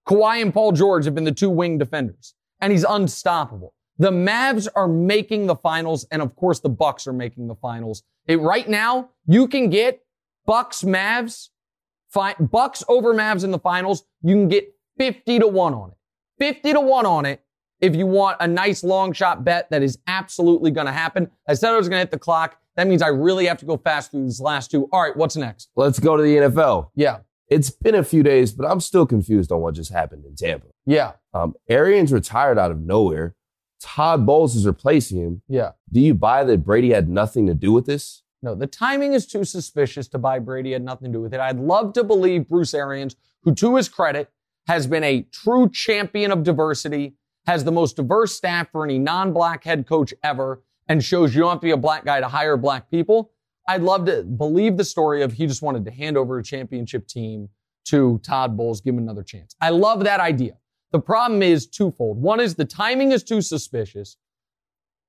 Kawhi 0.06 0.42
and 0.42 0.52
Paul 0.52 0.72
George 0.72 1.04
have 1.04 1.14
been 1.14 1.24
the 1.24 1.32
two 1.32 1.50
wing 1.50 1.78
defenders, 1.78 2.34
and 2.60 2.72
he's 2.72 2.84
unstoppable. 2.84 3.74
The 3.98 4.10
Mavs 4.10 4.68
are 4.74 4.88
making 4.88 5.46
the 5.46 5.56
finals, 5.56 6.06
and 6.10 6.22
of 6.22 6.36
course, 6.36 6.60
the 6.60 6.68
Bucks 6.68 7.06
are 7.06 7.12
making 7.12 7.48
the 7.48 7.54
finals. 7.56 8.02
It, 8.26 8.40
right 8.40 8.68
now, 8.68 9.10
you 9.26 9.48
can 9.48 9.70
get 9.70 10.04
Bucks 10.46 10.82
Mavs, 10.82 11.48
fi- 12.12 12.34
Bucks 12.34 12.84
over 12.88 13.14
Mavs 13.14 13.44
in 13.44 13.50
the 13.50 13.58
finals. 13.58 14.04
You 14.22 14.34
can 14.34 14.48
get 14.48 14.74
50 14.98 15.40
to 15.40 15.46
1 15.46 15.74
on 15.74 15.90
it. 15.90 15.96
50 16.38 16.72
to 16.74 16.80
1 16.80 17.06
on 17.06 17.26
it 17.26 17.42
if 17.80 17.94
you 17.94 18.06
want 18.06 18.36
a 18.40 18.46
nice 18.46 18.82
long 18.82 19.12
shot 19.12 19.44
bet 19.44 19.70
that 19.70 19.82
is 19.82 19.98
absolutely 20.06 20.70
going 20.70 20.86
to 20.86 20.92
happen. 20.92 21.30
I 21.48 21.54
said 21.54 21.72
I 21.72 21.76
was 21.76 21.88
going 21.88 21.96
to 21.98 22.02
hit 22.02 22.10
the 22.10 22.18
clock. 22.18 22.58
That 22.76 22.86
means 22.86 23.02
I 23.02 23.08
really 23.08 23.46
have 23.46 23.58
to 23.58 23.66
go 23.66 23.76
fast 23.76 24.10
through 24.10 24.24
these 24.24 24.40
last 24.40 24.70
two. 24.70 24.88
All 24.92 25.02
right, 25.02 25.16
what's 25.16 25.36
next? 25.36 25.70
Let's 25.76 25.98
go 25.98 26.16
to 26.16 26.22
the 26.22 26.36
NFL. 26.36 26.90
Yeah. 26.94 27.18
It's 27.48 27.70
been 27.70 27.94
a 27.94 28.04
few 28.04 28.22
days, 28.22 28.52
but 28.52 28.70
I'm 28.70 28.80
still 28.80 29.06
confused 29.06 29.50
on 29.50 29.60
what 29.60 29.74
just 29.74 29.92
happened 29.92 30.24
in 30.26 30.36
Tampa. 30.36 30.66
Yeah. 30.86 31.12
Um, 31.32 31.54
Arians 31.68 32.12
retired 32.12 32.58
out 32.58 32.70
of 32.70 32.78
nowhere. 32.80 33.34
Todd 33.80 34.26
Bowles 34.26 34.54
is 34.54 34.66
replacing 34.66 35.18
him. 35.18 35.42
Yeah. 35.48 35.72
Do 35.90 36.00
you 36.00 36.14
buy 36.14 36.44
that 36.44 36.64
Brady 36.64 36.90
had 36.90 37.08
nothing 37.08 37.46
to 37.46 37.54
do 37.54 37.72
with 37.72 37.86
this? 37.86 38.22
No, 38.42 38.54
the 38.54 38.66
timing 38.66 39.14
is 39.14 39.26
too 39.26 39.45
suspicious 39.45 40.07
to 40.09 40.18
buy 40.18 40.38
Brady 40.38 40.73
had 40.73 40.85
nothing 40.85 41.12
to 41.12 41.18
do 41.18 41.23
with 41.23 41.35
it. 41.35 41.40
I'd 41.40 41.59
love 41.59 41.92
to 41.95 42.04
believe 42.04 42.49
Bruce 42.49 42.73
Arians, 42.73 43.16
who 43.42 43.54
to 43.57 43.76
his 43.76 43.88
credit 43.88 44.30
has 44.68 44.87
been 44.87 45.02
a 45.02 45.23
true 45.33 45.68
champion 45.71 46.30
of 46.30 46.45
diversity, 46.45 47.14
has 47.47 47.64
the 47.64 47.73
most 47.73 47.97
diverse 47.97 48.37
staff 48.37 48.71
for 48.71 48.85
any 48.85 48.99
non-black 48.99 49.64
head 49.64 49.87
coach 49.87 50.14
ever, 50.23 50.62
and 50.88 51.02
shows 51.04 51.35
you 51.35 51.40
don't 51.40 51.50
have 51.50 51.61
to 51.61 51.66
be 51.66 51.71
a 51.71 51.76
black 51.76 52.04
guy 52.04 52.21
to 52.21 52.28
hire 52.28 52.57
black 52.57 52.90
people. 52.90 53.33
I'd 53.66 53.83
love 53.83 54.07
to 54.07 54.23
believe 54.23 54.76
the 54.76 54.85
story 54.85 55.23
of 55.23 55.33
he 55.33 55.47
just 55.47 55.61
wanted 55.61 55.85
to 55.85 55.90
hand 55.90 56.16
over 56.16 56.38
a 56.38 56.42
championship 56.42 57.07
team 57.07 57.49
to 57.87 58.18
Todd 58.23 58.57
Bowles, 58.57 58.80
give 58.80 58.95
him 58.95 58.99
another 58.99 59.23
chance. 59.23 59.54
I 59.61 59.71
love 59.71 60.04
that 60.04 60.21
idea. 60.21 60.59
The 60.92 61.00
problem 61.00 61.42
is 61.42 61.66
twofold. 61.66 62.21
One 62.21 62.40
is 62.40 62.54
the 62.54 62.64
timing 62.64 63.12
is 63.12 63.23
too 63.23 63.42
suspicious. 63.42 64.16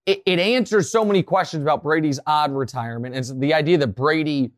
It, 0.10 0.24
it 0.26 0.40
answers 0.40 0.92
so 0.92 1.06
many 1.06 1.22
questions 1.22 1.62
about 1.62 1.84
Brady's 1.84 2.20
odd 2.26 2.52
retirement. 2.52 3.14
And 3.14 3.24
so 3.24 3.36
the 3.36 3.54
idea 3.54 3.78
that 3.78 3.90
Brady 3.96 4.52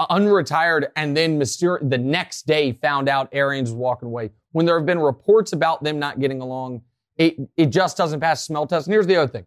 uh, 0.00 0.06
unretired 0.08 0.88
and 0.96 1.16
then 1.16 1.38
myster- 1.38 1.88
the 1.88 1.98
next 1.98 2.48
day 2.48 2.72
found 2.72 3.08
out 3.08 3.28
Arians 3.30 3.70
was 3.70 3.76
walking 3.76 4.08
away. 4.08 4.30
When 4.50 4.66
there 4.66 4.76
have 4.76 4.84
been 4.84 4.98
reports 4.98 5.52
about 5.52 5.84
them 5.84 6.00
not 6.00 6.18
getting 6.18 6.40
along, 6.40 6.82
it, 7.16 7.36
it 7.56 7.66
just 7.66 7.96
doesn't 7.96 8.18
pass 8.18 8.44
smell 8.44 8.66
test. 8.66 8.88
And 8.88 8.92
here's 8.92 9.06
the 9.06 9.14
other 9.14 9.30
thing. 9.30 9.46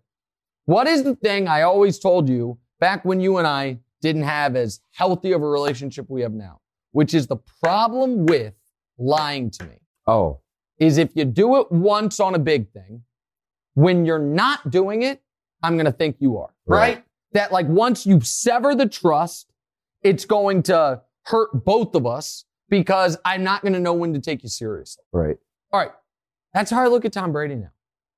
What 0.66 0.88
is 0.88 1.04
the 1.04 1.16
thing 1.16 1.50
I 1.50 1.64
always 1.64 2.00
told 2.00 2.30
you 2.30 2.58
back 2.80 3.04
when 3.04 3.20
you 3.20 3.38
and 3.38 3.46
I 3.46 3.80
didn't 4.02 4.24
have 4.24 4.56
as 4.56 4.80
healthy 4.92 5.34
of 5.34 5.42
a 5.42 5.48
relationship 5.48 6.06
we 6.08 6.22
have 6.22 6.32
now, 6.32 6.62
which 6.94 7.14
is 7.14 7.28
the 7.28 7.38
problem 7.62 8.26
with 8.26 8.54
lying 8.98 9.52
to 9.52 9.66
me 9.66 9.76
Oh, 10.08 10.40
is 10.78 10.98
if 10.98 11.14
you 11.14 11.26
do 11.26 11.58
it 11.58 11.72
once 11.74 12.22
on 12.22 12.36
a 12.36 12.40
big 12.40 12.72
thing, 12.72 13.04
when 13.74 14.06
you're 14.06 14.18
not 14.20 14.72
doing 14.72 15.02
it, 15.02 15.22
I'm 15.66 15.76
going 15.76 15.86
to 15.86 15.92
think 15.92 16.18
you 16.20 16.38
are, 16.38 16.54
right? 16.66 16.80
Right. 16.80 17.04
That 17.34 17.52
like 17.52 17.68
once 17.68 18.06
you 18.06 18.22
sever 18.22 18.76
the 18.76 18.88
trust, 18.88 19.52
it's 20.04 20.26
going 20.26 20.64
to 20.64 21.02
hurt 21.24 21.66
both 21.66 21.96
of 21.96 22.06
us 22.06 22.46
because 22.70 23.18
I'm 23.26 23.44
not 23.44 23.62
going 23.62 23.74
to 23.74 23.80
know 23.80 23.94
when 23.94 24.14
to 24.14 24.20
take 24.20 24.44
you 24.44 24.50
seriously. 24.50 25.04
right. 25.12 25.38
All 25.72 25.80
right. 25.80 25.92
That's 26.54 26.72
how 26.72 26.84
I 26.84 26.88
look 26.88 27.04
at 27.04 27.12
Tom 27.12 27.32
Brady 27.32 27.56
now. 27.56 27.72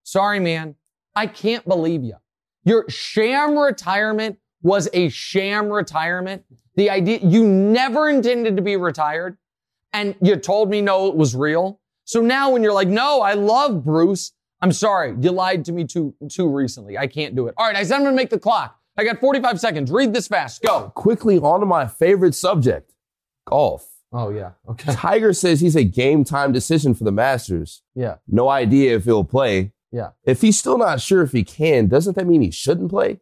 Sorry, 0.04 0.40
man. 0.40 0.76
I 1.16 1.26
can't 1.26 1.68
believe 1.68 2.04
you. 2.04 2.16
Your 2.64 2.88
sham 2.90 3.58
retirement 3.58 4.38
was 4.62 4.90
a 4.94 5.10
sham 5.10 5.70
retirement. 5.70 6.44
The 6.76 6.90
idea, 6.90 7.20
you 7.24 7.48
never 7.48 8.10
intended 8.10 8.56
to 8.58 8.62
be 8.62 8.76
retired 8.76 9.38
and 9.94 10.16
you 10.22 10.36
told 10.36 10.70
me 10.70 10.82
no, 10.82 11.08
it 11.08 11.16
was 11.16 11.36
real. 11.36 11.80
So 12.04 12.22
now 12.22 12.52
when 12.52 12.62
you're 12.62 12.74
like, 12.74 12.88
no, 12.88 13.22
I 13.22 13.34
love 13.34 13.84
Bruce. 13.84 14.34
I'm 14.62 14.72
sorry. 14.72 15.16
You 15.20 15.32
lied 15.32 15.66
to 15.66 15.72
me 15.72 15.86
too, 15.86 16.14
too 16.30 16.50
recently. 16.50 16.98
I 16.98 17.08
can't 17.08 17.36
do 17.36 17.48
it. 17.48 17.54
All 17.58 17.68
right. 17.68 17.76
I 17.76 17.84
said 17.84 17.98
I'm 17.98 18.06
to 18.06 18.12
make 18.12 18.30
the 18.30 18.40
clock. 18.40 18.80
I 18.98 19.04
got 19.04 19.20
45 19.20 19.60
seconds. 19.60 19.92
Read 19.92 20.14
this 20.14 20.28
fast. 20.28 20.64
Go. 20.64 20.92
Quickly 20.96 21.38
on 21.38 21.60
to 21.60 21.66
my 21.66 21.86
favorite 21.86 22.34
subject 22.34 22.94
golf. 23.46 23.88
Oh, 24.12 24.30
yeah. 24.30 24.52
Okay. 24.68 24.94
Tiger 24.94 25.34
says 25.34 25.62
he's 25.62 25.76
a 25.76 25.84
game 25.84 26.24
time 26.24 26.52
decision 26.52 26.94
for 26.94 27.04
the 27.04 27.12
Masters. 27.12 27.84
Yeah. 27.94 28.16
No 28.28 28.50
idea 28.50 28.96
if 28.96 29.04
he'll 29.06 29.24
play. 29.24 29.74
Yeah. 29.92 30.12
If 30.24 30.42
he's 30.42 30.58
still 30.58 30.78
not 30.78 31.02
sure 31.02 31.22
if 31.22 31.32
he 31.32 31.44
can, 31.44 31.88
doesn't 31.88 32.16
that 32.16 32.26
mean 32.26 32.42
he 32.42 32.52
shouldn't 32.52 32.90
play? 32.90 33.20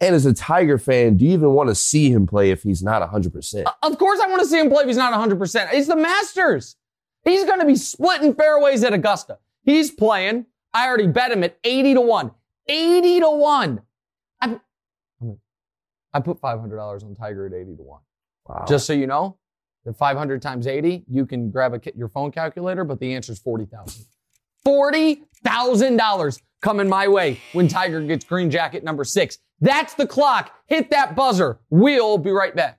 And 0.00 0.14
as 0.14 0.26
a 0.26 0.34
Tiger 0.34 0.76
fan, 0.76 1.16
do 1.16 1.24
you 1.24 1.32
even 1.32 1.50
want 1.50 1.68
to 1.68 1.74
see 1.74 2.10
him 2.10 2.26
play 2.26 2.50
if 2.50 2.62
he's 2.62 2.82
not 2.82 3.08
100%? 3.08 3.64
Uh, 3.64 3.70
of 3.82 3.98
course, 3.98 4.20
I 4.20 4.26
want 4.26 4.42
to 4.42 4.48
see 4.48 4.58
him 4.58 4.68
play 4.68 4.82
if 4.82 4.88
he's 4.88 4.96
not 4.96 5.12
100%. 5.14 5.68
It's 5.72 5.88
the 5.88 5.96
Masters. 5.96 6.76
He's 7.22 7.44
going 7.44 7.60
to 7.60 7.66
be 7.66 7.76
splitting 7.76 8.34
fairways 8.34 8.84
at 8.84 8.92
Augusta. 8.92 9.38
He's 9.64 9.90
playing. 9.90 10.46
I 10.72 10.86
already 10.86 11.06
bet 11.06 11.32
him 11.32 11.44
at 11.44 11.58
80 11.64 11.94
to 11.94 12.00
1. 12.00 12.30
80 12.68 13.20
to 13.20 13.30
1. 13.30 13.82
I, 14.40 14.60
I 16.12 16.20
put 16.20 16.40
$500 16.40 17.04
on 17.04 17.14
Tiger 17.14 17.46
at 17.46 17.52
80 17.52 17.76
to 17.76 17.82
1. 17.82 18.00
Wow. 18.46 18.64
Just 18.68 18.86
so 18.86 18.92
you 18.92 19.06
know, 19.06 19.38
the 19.84 19.92
500 19.92 20.42
times 20.42 20.66
80, 20.66 21.04
you 21.08 21.26
can 21.26 21.50
grab 21.50 21.74
a, 21.74 21.80
your 21.94 22.08
phone 22.08 22.30
calculator, 22.30 22.84
but 22.84 23.00
the 23.00 23.14
answer 23.14 23.32
is 23.32 23.38
40,000. 23.38 24.04
$40,000 24.66 26.40
coming 26.62 26.88
my 26.88 27.06
way 27.06 27.40
when 27.52 27.68
Tiger 27.68 28.00
gets 28.00 28.24
green 28.24 28.50
jacket 28.50 28.82
number 28.82 29.04
six. 29.04 29.38
That's 29.60 29.94
the 29.94 30.06
clock. 30.06 30.52
Hit 30.66 30.90
that 30.90 31.14
buzzer. 31.14 31.58
We'll 31.70 32.18
be 32.18 32.30
right 32.30 32.54
back. 32.54 32.78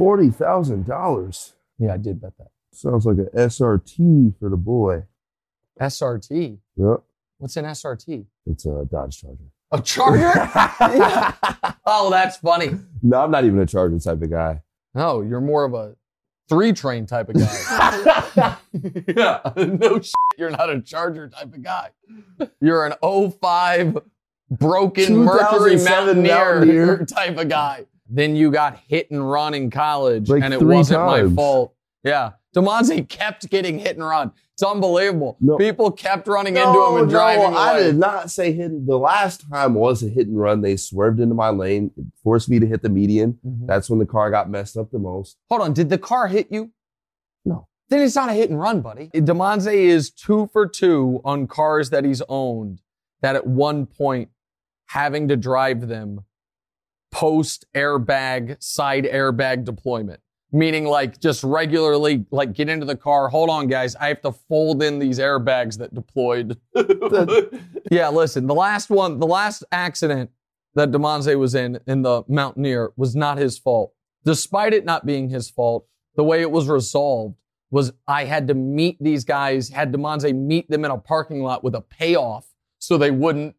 $40,000. 0.00 1.52
Yeah, 1.78 1.94
I 1.94 1.96
did 1.98 2.20
bet 2.20 2.32
that. 2.38 2.48
Sounds 2.72 3.04
like 3.04 3.18
an 3.18 3.28
SRT 3.34 4.38
for 4.38 4.48
the 4.48 4.56
boy. 4.56 5.04
SRT. 5.80 6.58
Yep. 6.76 7.02
What's 7.38 7.56
an 7.56 7.64
SRT? 7.66 8.24
It's 8.46 8.64
a 8.66 8.86
Dodge 8.90 9.20
Charger. 9.20 9.44
A 9.72 9.80
charger? 9.80 10.32
oh, 11.86 12.08
that's 12.10 12.38
funny. 12.38 12.70
No, 13.02 13.20
I'm 13.20 13.30
not 13.30 13.44
even 13.44 13.58
a 13.60 13.66
Charger 13.66 13.98
type 13.98 14.20
of 14.20 14.30
guy. 14.30 14.62
No, 14.94 15.20
you're 15.22 15.40
more 15.40 15.64
of 15.64 15.74
a 15.74 15.94
three 16.48 16.72
train 16.72 17.06
type 17.06 17.28
of 17.28 17.36
guy. 17.36 18.56
yeah, 19.16 19.40
no 19.56 20.00
shit, 20.00 20.14
you're 20.36 20.50
not 20.50 20.68
a 20.70 20.80
charger 20.80 21.28
type 21.28 21.54
of 21.54 21.62
guy. 21.62 21.90
You're 22.60 22.84
an 22.86 22.94
05 23.02 23.98
broken 24.50 25.16
Mercury 25.18 25.76
2007 25.76 25.84
Mountaineer, 26.24 26.54
Mountaineer. 26.56 27.06
type 27.06 27.38
of 27.38 27.48
guy. 27.48 27.86
Then 28.10 28.34
you 28.36 28.50
got 28.50 28.76
hit 28.88 29.10
and 29.10 29.30
run 29.30 29.54
in 29.54 29.70
college, 29.70 30.28
Like 30.28 30.42
and 30.42 30.52
it 30.52 30.62
wasn't 30.62 31.04
my 31.06 31.28
fault. 31.28 31.74
Yeah. 32.02 32.32
Damonza 32.54 33.08
kept 33.08 33.48
getting 33.50 33.78
hit 33.78 33.96
and 33.96 34.04
run. 34.04 34.32
It's 34.54 34.62
unbelievable. 34.62 35.36
No. 35.40 35.56
People 35.56 35.92
kept 35.92 36.26
running 36.26 36.56
into 36.56 36.68
him 36.86 36.96
and 37.02 37.08
driving 37.10 37.56
I 37.56 37.78
did 37.78 37.96
not 37.96 38.30
say 38.30 38.52
hit. 38.52 38.86
The 38.86 38.98
last 38.98 39.48
time 39.48 39.74
was 39.74 40.02
a 40.02 40.08
hit 40.08 40.26
and 40.26 40.38
run. 40.38 40.60
They 40.60 40.76
swerved 40.76 41.20
into 41.20 41.34
my 41.34 41.50
lane, 41.50 41.92
it 41.96 42.04
forced 42.22 42.50
me 42.50 42.58
to 42.58 42.66
hit 42.66 42.82
the 42.82 42.88
median. 42.88 43.38
Mhm. 43.46 43.66
That's 43.66 43.88
when 43.88 44.00
the 44.00 44.06
car 44.06 44.30
got 44.30 44.50
messed 44.50 44.76
up 44.76 44.90
the 44.90 44.98
most. 44.98 45.36
Hold 45.48 45.62
on, 45.62 45.72
did 45.72 45.88
the 45.88 45.98
car 45.98 46.26
hit 46.26 46.48
you? 46.50 46.72
No. 47.44 47.68
Then 47.88 48.02
it's 48.02 48.16
not 48.16 48.28
a 48.28 48.32
hit 48.34 48.50
and 48.50 48.58
run, 48.58 48.80
buddy. 48.82 49.08
Damonza 49.14 49.72
is 49.72 50.10
two 50.10 50.50
for 50.52 50.66
two 50.66 51.20
on 51.24 51.46
cars 51.46 51.90
that 51.90 52.04
he's 52.04 52.22
owned 52.28 52.80
that 53.22 53.36
at 53.36 53.46
one 53.46 53.86
point 53.86 54.30
having 54.88 55.28
to 55.28 55.36
drive 55.36 55.86
them 55.88 56.24
post 57.10 57.66
airbag, 57.74 58.62
side 58.62 59.04
airbag 59.04 59.64
deployment. 59.64 60.20
Meaning 60.52 60.84
like 60.86 61.20
just 61.20 61.44
regularly 61.44 62.26
like 62.32 62.52
get 62.54 62.68
into 62.68 62.84
the 62.84 62.96
car. 62.96 63.28
Hold 63.28 63.50
on, 63.50 63.68
guys. 63.68 63.94
I 63.94 64.08
have 64.08 64.20
to 64.22 64.32
fold 64.32 64.82
in 64.82 64.98
these 64.98 65.20
airbags 65.20 65.78
that 65.78 65.94
deployed. 65.94 66.58
yeah, 67.90 68.08
listen, 68.08 68.48
the 68.48 68.54
last 68.54 68.90
one, 68.90 69.20
the 69.20 69.28
last 69.28 69.62
accident 69.70 70.30
that 70.74 70.90
Damonza 70.90 71.38
was 71.38 71.54
in 71.54 71.78
in 71.86 72.02
the 72.02 72.24
Mountaineer 72.26 72.92
was 72.96 73.14
not 73.14 73.38
his 73.38 73.58
fault. 73.58 73.92
Despite 74.24 74.74
it 74.74 74.84
not 74.84 75.06
being 75.06 75.28
his 75.28 75.48
fault, 75.48 75.86
the 76.16 76.24
way 76.24 76.40
it 76.40 76.50
was 76.50 76.68
resolved 76.68 77.36
was 77.70 77.92
I 78.08 78.24
had 78.24 78.48
to 78.48 78.54
meet 78.54 78.96
these 79.00 79.24
guys, 79.24 79.68
had 79.68 79.92
Damonza 79.92 80.34
meet 80.34 80.68
them 80.68 80.84
in 80.84 80.90
a 80.90 80.98
parking 80.98 81.42
lot 81.42 81.62
with 81.62 81.76
a 81.76 81.80
payoff 81.80 82.46
so 82.78 82.98
they 82.98 83.10
wouldn't. 83.10 83.54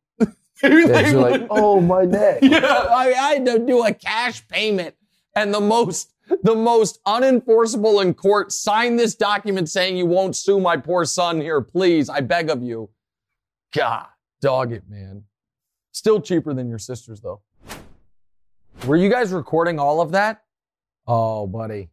they 0.70 0.70
And 0.70 0.84
you're 0.84 1.22
like, 1.22 1.32
wouldn't- 1.32 1.48
oh 1.52 1.82
my 1.82 2.04
neck. 2.06 2.40
yeah, 2.42 2.60
I, 2.90 3.14
I 3.14 3.34
had 3.34 3.46
to 3.46 3.60
do 3.60 3.84
a 3.84 3.94
cash 3.94 4.48
payment 4.48 4.96
and 5.36 5.54
the 5.54 5.62
most, 5.62 6.14
the 6.44 6.56
most 6.56 7.04
unenforceable 7.06 8.02
in 8.02 8.14
court, 8.14 8.52
sign 8.52 8.96
this 8.96 9.16
document 9.16 9.70
saying 9.70 9.98
you 9.98 10.06
won't 10.06 10.36
sue 10.36 10.60
my 10.60 10.78
poor 10.78 11.06
son 11.06 11.40
here, 11.42 11.62
please. 11.62 12.10
I 12.10 12.22
beg 12.22 12.50
of 12.50 12.62
you. 12.62 12.90
God, 13.74 14.08
dog 14.42 14.72
it, 14.74 14.84
man. 14.90 15.24
Still 15.94 16.22
cheaper 16.22 16.54
than 16.54 16.70
your 16.70 16.80
sister's 16.80 17.22
though. 17.22 17.42
Were 18.86 18.96
you 18.96 19.10
guys 19.10 19.32
recording 19.32 19.80
all 19.80 20.02
of 20.02 20.12
that? 20.12 20.44
Oh, 21.08 21.46
buddy. 21.48 21.90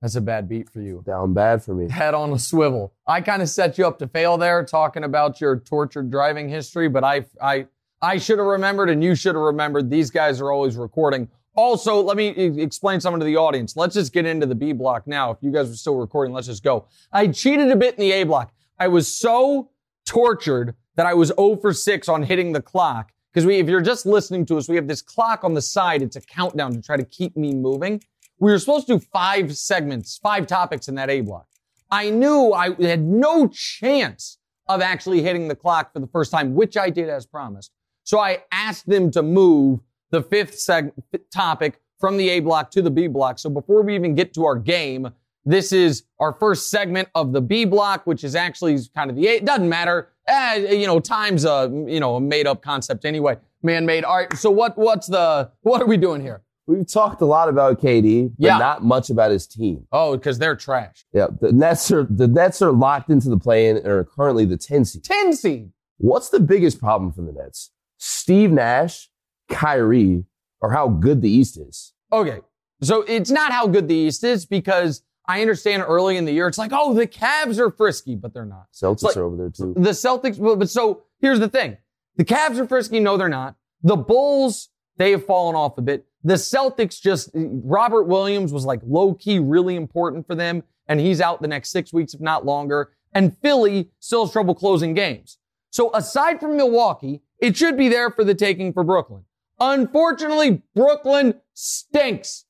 That's 0.00 0.16
a 0.16 0.20
bad 0.20 0.48
beat 0.48 0.68
for 0.68 0.80
you. 0.80 1.02
Down 1.06 1.32
bad 1.32 1.62
for 1.62 1.74
me. 1.74 1.90
Head 1.90 2.14
on 2.14 2.32
a 2.32 2.38
swivel. 2.38 2.92
I 3.06 3.20
kind 3.20 3.40
of 3.42 3.48
set 3.48 3.78
you 3.78 3.86
up 3.86 3.98
to 4.00 4.06
fail 4.06 4.36
there 4.36 4.64
talking 4.64 5.04
about 5.04 5.40
your 5.40 5.58
tortured 5.60 6.10
driving 6.10 6.48
history, 6.48 6.88
but 6.88 7.04
I, 7.04 7.24
I, 7.40 7.66
I 8.04 8.18
should 8.18 8.38
have 8.38 8.46
remembered 8.46 8.90
and 8.90 9.02
you 9.02 9.14
should 9.14 9.34
have 9.34 9.42
remembered 9.42 9.88
these 9.88 10.10
guys 10.10 10.38
are 10.40 10.52
always 10.52 10.76
recording. 10.76 11.26
Also, 11.56 12.02
let 12.02 12.18
me 12.18 12.28
explain 12.28 13.00
something 13.00 13.20
to 13.20 13.24
the 13.24 13.36
audience. 13.36 13.76
Let's 13.76 13.94
just 13.94 14.12
get 14.12 14.26
into 14.26 14.44
the 14.44 14.54
B 14.54 14.72
block 14.72 15.06
now. 15.06 15.30
If 15.30 15.38
you 15.40 15.50
guys 15.50 15.70
are 15.70 15.76
still 15.76 15.96
recording, 15.96 16.34
let's 16.34 16.48
just 16.48 16.62
go. 16.62 16.86
I 17.12 17.28
cheated 17.28 17.70
a 17.70 17.76
bit 17.76 17.94
in 17.94 18.00
the 18.00 18.12
A 18.12 18.24
block. 18.24 18.52
I 18.78 18.88
was 18.88 19.16
so 19.16 19.70
tortured 20.04 20.74
that 20.96 21.06
I 21.06 21.14
was 21.14 21.32
0 21.34 21.56
for 21.56 21.72
6 21.72 22.08
on 22.08 22.22
hitting 22.22 22.52
the 22.52 22.60
clock. 22.60 23.10
Because 23.32 23.46
we, 23.46 23.58
if 23.58 23.68
you're 23.68 23.80
just 23.80 24.04
listening 24.04 24.44
to 24.46 24.58
us, 24.58 24.68
we 24.68 24.76
have 24.76 24.86
this 24.86 25.00
clock 25.00 25.42
on 25.42 25.54
the 25.54 25.62
side. 25.62 26.02
It's 26.02 26.16
a 26.16 26.20
countdown 26.20 26.72
to 26.74 26.82
try 26.82 26.96
to 26.96 27.04
keep 27.04 27.36
me 27.36 27.54
moving. 27.54 28.02
We 28.38 28.52
were 28.52 28.58
supposed 28.58 28.86
to 28.88 28.98
do 28.98 29.04
five 29.12 29.56
segments, 29.56 30.18
five 30.18 30.46
topics 30.46 30.88
in 30.88 30.94
that 30.96 31.08
A 31.08 31.22
block. 31.22 31.46
I 31.90 32.10
knew 32.10 32.52
I 32.52 32.74
had 32.82 33.02
no 33.02 33.48
chance 33.48 34.38
of 34.68 34.82
actually 34.82 35.22
hitting 35.22 35.48
the 35.48 35.56
clock 35.56 35.92
for 35.92 36.00
the 36.00 36.06
first 36.06 36.30
time, 36.30 36.54
which 36.54 36.76
I 36.76 36.90
did 36.90 37.08
as 37.08 37.24
promised. 37.24 37.72
So 38.04 38.18
I 38.20 38.42
asked 38.52 38.86
them 38.88 39.10
to 39.12 39.22
move 39.22 39.80
the 40.10 40.22
fifth 40.22 40.54
seg- 40.56 40.92
topic 41.32 41.80
from 41.98 42.16
the 42.16 42.28
A 42.30 42.40
block 42.40 42.70
to 42.72 42.82
the 42.82 42.90
B 42.90 43.06
block. 43.06 43.38
So 43.38 43.48
before 43.50 43.82
we 43.82 43.94
even 43.94 44.14
get 44.14 44.34
to 44.34 44.44
our 44.44 44.56
game, 44.56 45.10
this 45.46 45.72
is 45.72 46.04
our 46.20 46.32
first 46.32 46.70
segment 46.70 47.08
of 47.14 47.32
the 47.32 47.40
B 47.40 47.64
block, 47.64 48.06
which 48.06 48.22
is 48.24 48.34
actually 48.34 48.78
kind 48.94 49.10
of 49.10 49.16
the 49.16 49.26
A. 49.26 49.30
It 49.32 49.44
doesn't 49.44 49.68
matter. 49.68 50.10
Eh, 50.26 50.72
you 50.74 50.86
know, 50.86 51.00
time's 51.00 51.44
a, 51.44 51.70
you 51.86 52.00
know, 52.00 52.16
a 52.16 52.20
made 52.20 52.46
up 52.46 52.62
concept 52.62 53.04
anyway. 53.04 53.36
Man 53.62 53.84
made. 53.86 54.04
All 54.04 54.16
right. 54.16 54.32
So 54.36 54.50
what, 54.50 54.76
what's 54.78 55.06
the, 55.06 55.50
what 55.62 55.82
are 55.82 55.86
we 55.86 55.96
doing 55.96 56.20
here? 56.20 56.42
We've 56.66 56.90
talked 56.90 57.20
a 57.20 57.26
lot 57.26 57.50
about 57.50 57.78
KD, 57.80 58.30
but 58.38 58.46
Yeah. 58.46 58.56
not 58.56 58.82
much 58.82 59.10
about 59.10 59.30
his 59.30 59.46
team. 59.46 59.86
Oh, 59.92 60.16
because 60.16 60.38
they're 60.38 60.56
trash. 60.56 61.04
Yeah, 61.12 61.26
the 61.38 61.52
Nets 61.52 61.90
are 61.90 62.04
the 62.08 62.26
Nets 62.26 62.62
are 62.62 62.72
locked 62.72 63.10
into 63.10 63.28
the 63.28 63.36
play-in 63.36 63.76
and 63.76 63.86
are 63.86 64.04
currently 64.04 64.46
the 64.46 64.56
10 64.56 64.86
seed. 64.86 65.04
10 65.04 65.34
seed. 65.34 65.72
What's 65.98 66.30
the 66.30 66.40
biggest 66.40 66.80
problem 66.80 67.12
for 67.12 67.20
the 67.20 67.32
Nets? 67.32 67.70
Steve 68.06 68.52
Nash, 68.52 69.08
Kyrie, 69.48 70.26
or 70.60 70.70
how 70.72 70.88
good 70.88 71.22
the 71.22 71.30
East 71.30 71.56
is? 71.56 71.94
Okay. 72.12 72.40
So 72.82 73.00
it's 73.02 73.30
not 73.30 73.50
how 73.50 73.66
good 73.66 73.88
the 73.88 73.94
East 73.94 74.22
is 74.24 74.44
because 74.44 75.02
I 75.26 75.40
understand 75.40 75.82
early 75.86 76.18
in 76.18 76.26
the 76.26 76.32
year, 76.32 76.46
it's 76.46 76.58
like, 76.58 76.72
oh, 76.74 76.92
the 76.92 77.06
Cavs 77.06 77.58
are 77.58 77.70
frisky, 77.70 78.14
but 78.14 78.34
they're 78.34 78.44
not. 78.44 78.66
Celtics 78.74 79.04
like- 79.04 79.16
are 79.16 79.22
over 79.22 79.36
there 79.36 79.48
too. 79.48 79.72
The 79.74 79.90
Celtics, 79.90 80.38
but 80.38 80.56
but 80.56 80.68
so 80.68 81.04
here's 81.22 81.40
the 81.40 81.48
thing. 81.48 81.78
The 82.16 82.26
Cavs 82.26 82.58
are 82.58 82.66
frisky. 82.66 83.00
No, 83.00 83.16
they're 83.16 83.30
not. 83.30 83.56
The 83.82 83.96
Bulls, 83.96 84.68
they 84.98 85.10
have 85.12 85.24
fallen 85.24 85.56
off 85.56 85.78
a 85.78 85.82
bit. 85.82 86.04
The 86.22 86.34
Celtics 86.34 87.00
just, 87.00 87.30
Robert 87.34 88.04
Williams 88.04 88.52
was 88.52 88.66
like 88.66 88.80
low 88.84 89.14
key 89.14 89.38
really 89.38 89.76
important 89.76 90.26
for 90.26 90.34
them. 90.34 90.62
And 90.88 91.00
he's 91.00 91.22
out 91.22 91.40
the 91.40 91.48
next 91.48 91.70
six 91.70 91.90
weeks, 91.90 92.12
if 92.12 92.20
not 92.20 92.44
longer. 92.44 92.92
And 93.14 93.34
Philly 93.38 93.88
still 93.98 94.26
has 94.26 94.32
trouble 94.32 94.54
closing 94.54 94.92
games. 94.92 95.38
So 95.70 95.90
aside 95.94 96.38
from 96.38 96.56
Milwaukee, 96.58 97.22
it 97.38 97.56
should 97.56 97.76
be 97.76 97.88
there 97.88 98.10
for 98.10 98.24
the 98.24 98.34
taking 98.34 98.72
for 98.72 98.84
Brooklyn. 98.84 99.24
Unfortunately, 99.60 100.62
Brooklyn 100.74 101.34
stinks. 101.54 102.44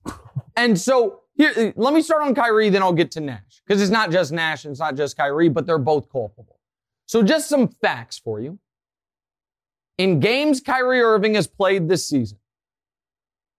And 0.57 0.79
so 0.79 1.21
here, 1.37 1.73
let 1.77 1.93
me 1.93 2.01
start 2.01 2.23
on 2.23 2.35
Kyrie, 2.35 2.71
then 2.71 2.83
I'll 2.83 2.93
get 2.93 3.11
to 3.13 3.21
Nash. 3.21 3.63
Because 3.67 3.83
it's 3.83 3.91
not 3.91 4.11
just 4.11 4.33
Nash 4.33 4.65
and 4.65 4.73
it's 4.73 4.81
not 4.81 4.95
just 4.97 5.17
Kyrie, 5.17 5.49
but 5.49 5.67
they're 5.67 5.79
both 5.79 6.11
culpable. 6.11 6.61
So 7.07 7.23
just 7.23 7.49
some 7.49 7.69
facts 7.69 8.19
for 8.19 8.41
you. 8.41 8.59
In 9.99 10.21
games 10.21 10.61
Kyrie 10.61 11.01
Irving 11.01 11.35
has 11.35 11.47
played 11.47 11.89
this 11.89 12.09
season, 12.09 12.39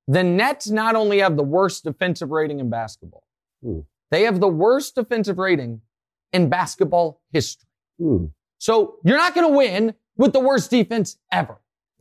the 0.08 0.24
Nets 0.24 0.70
not 0.70 0.96
only 0.96 1.20
have 1.20 1.36
the 1.38 1.44
worst 1.44 1.84
defensive 1.84 2.32
rating 2.32 2.60
in 2.60 2.70
basketball, 2.70 3.24
Hmm. 3.64 3.80
they 4.12 4.24
have 4.24 4.40
the 4.40 4.48
worst 4.48 4.96
defensive 4.96 5.38
rating 5.38 5.82
in 6.34 6.50
basketball 6.50 7.22
history. 7.32 7.68
Hmm. 8.00 8.26
So 8.58 8.98
you're 9.04 9.18
not 9.18 9.34
going 9.34 9.50
to 9.50 9.58
win 9.58 9.96
with 10.18 10.34
the 10.34 10.40
worst 10.40 10.70
defense 10.70 11.18
ever. 11.32 11.58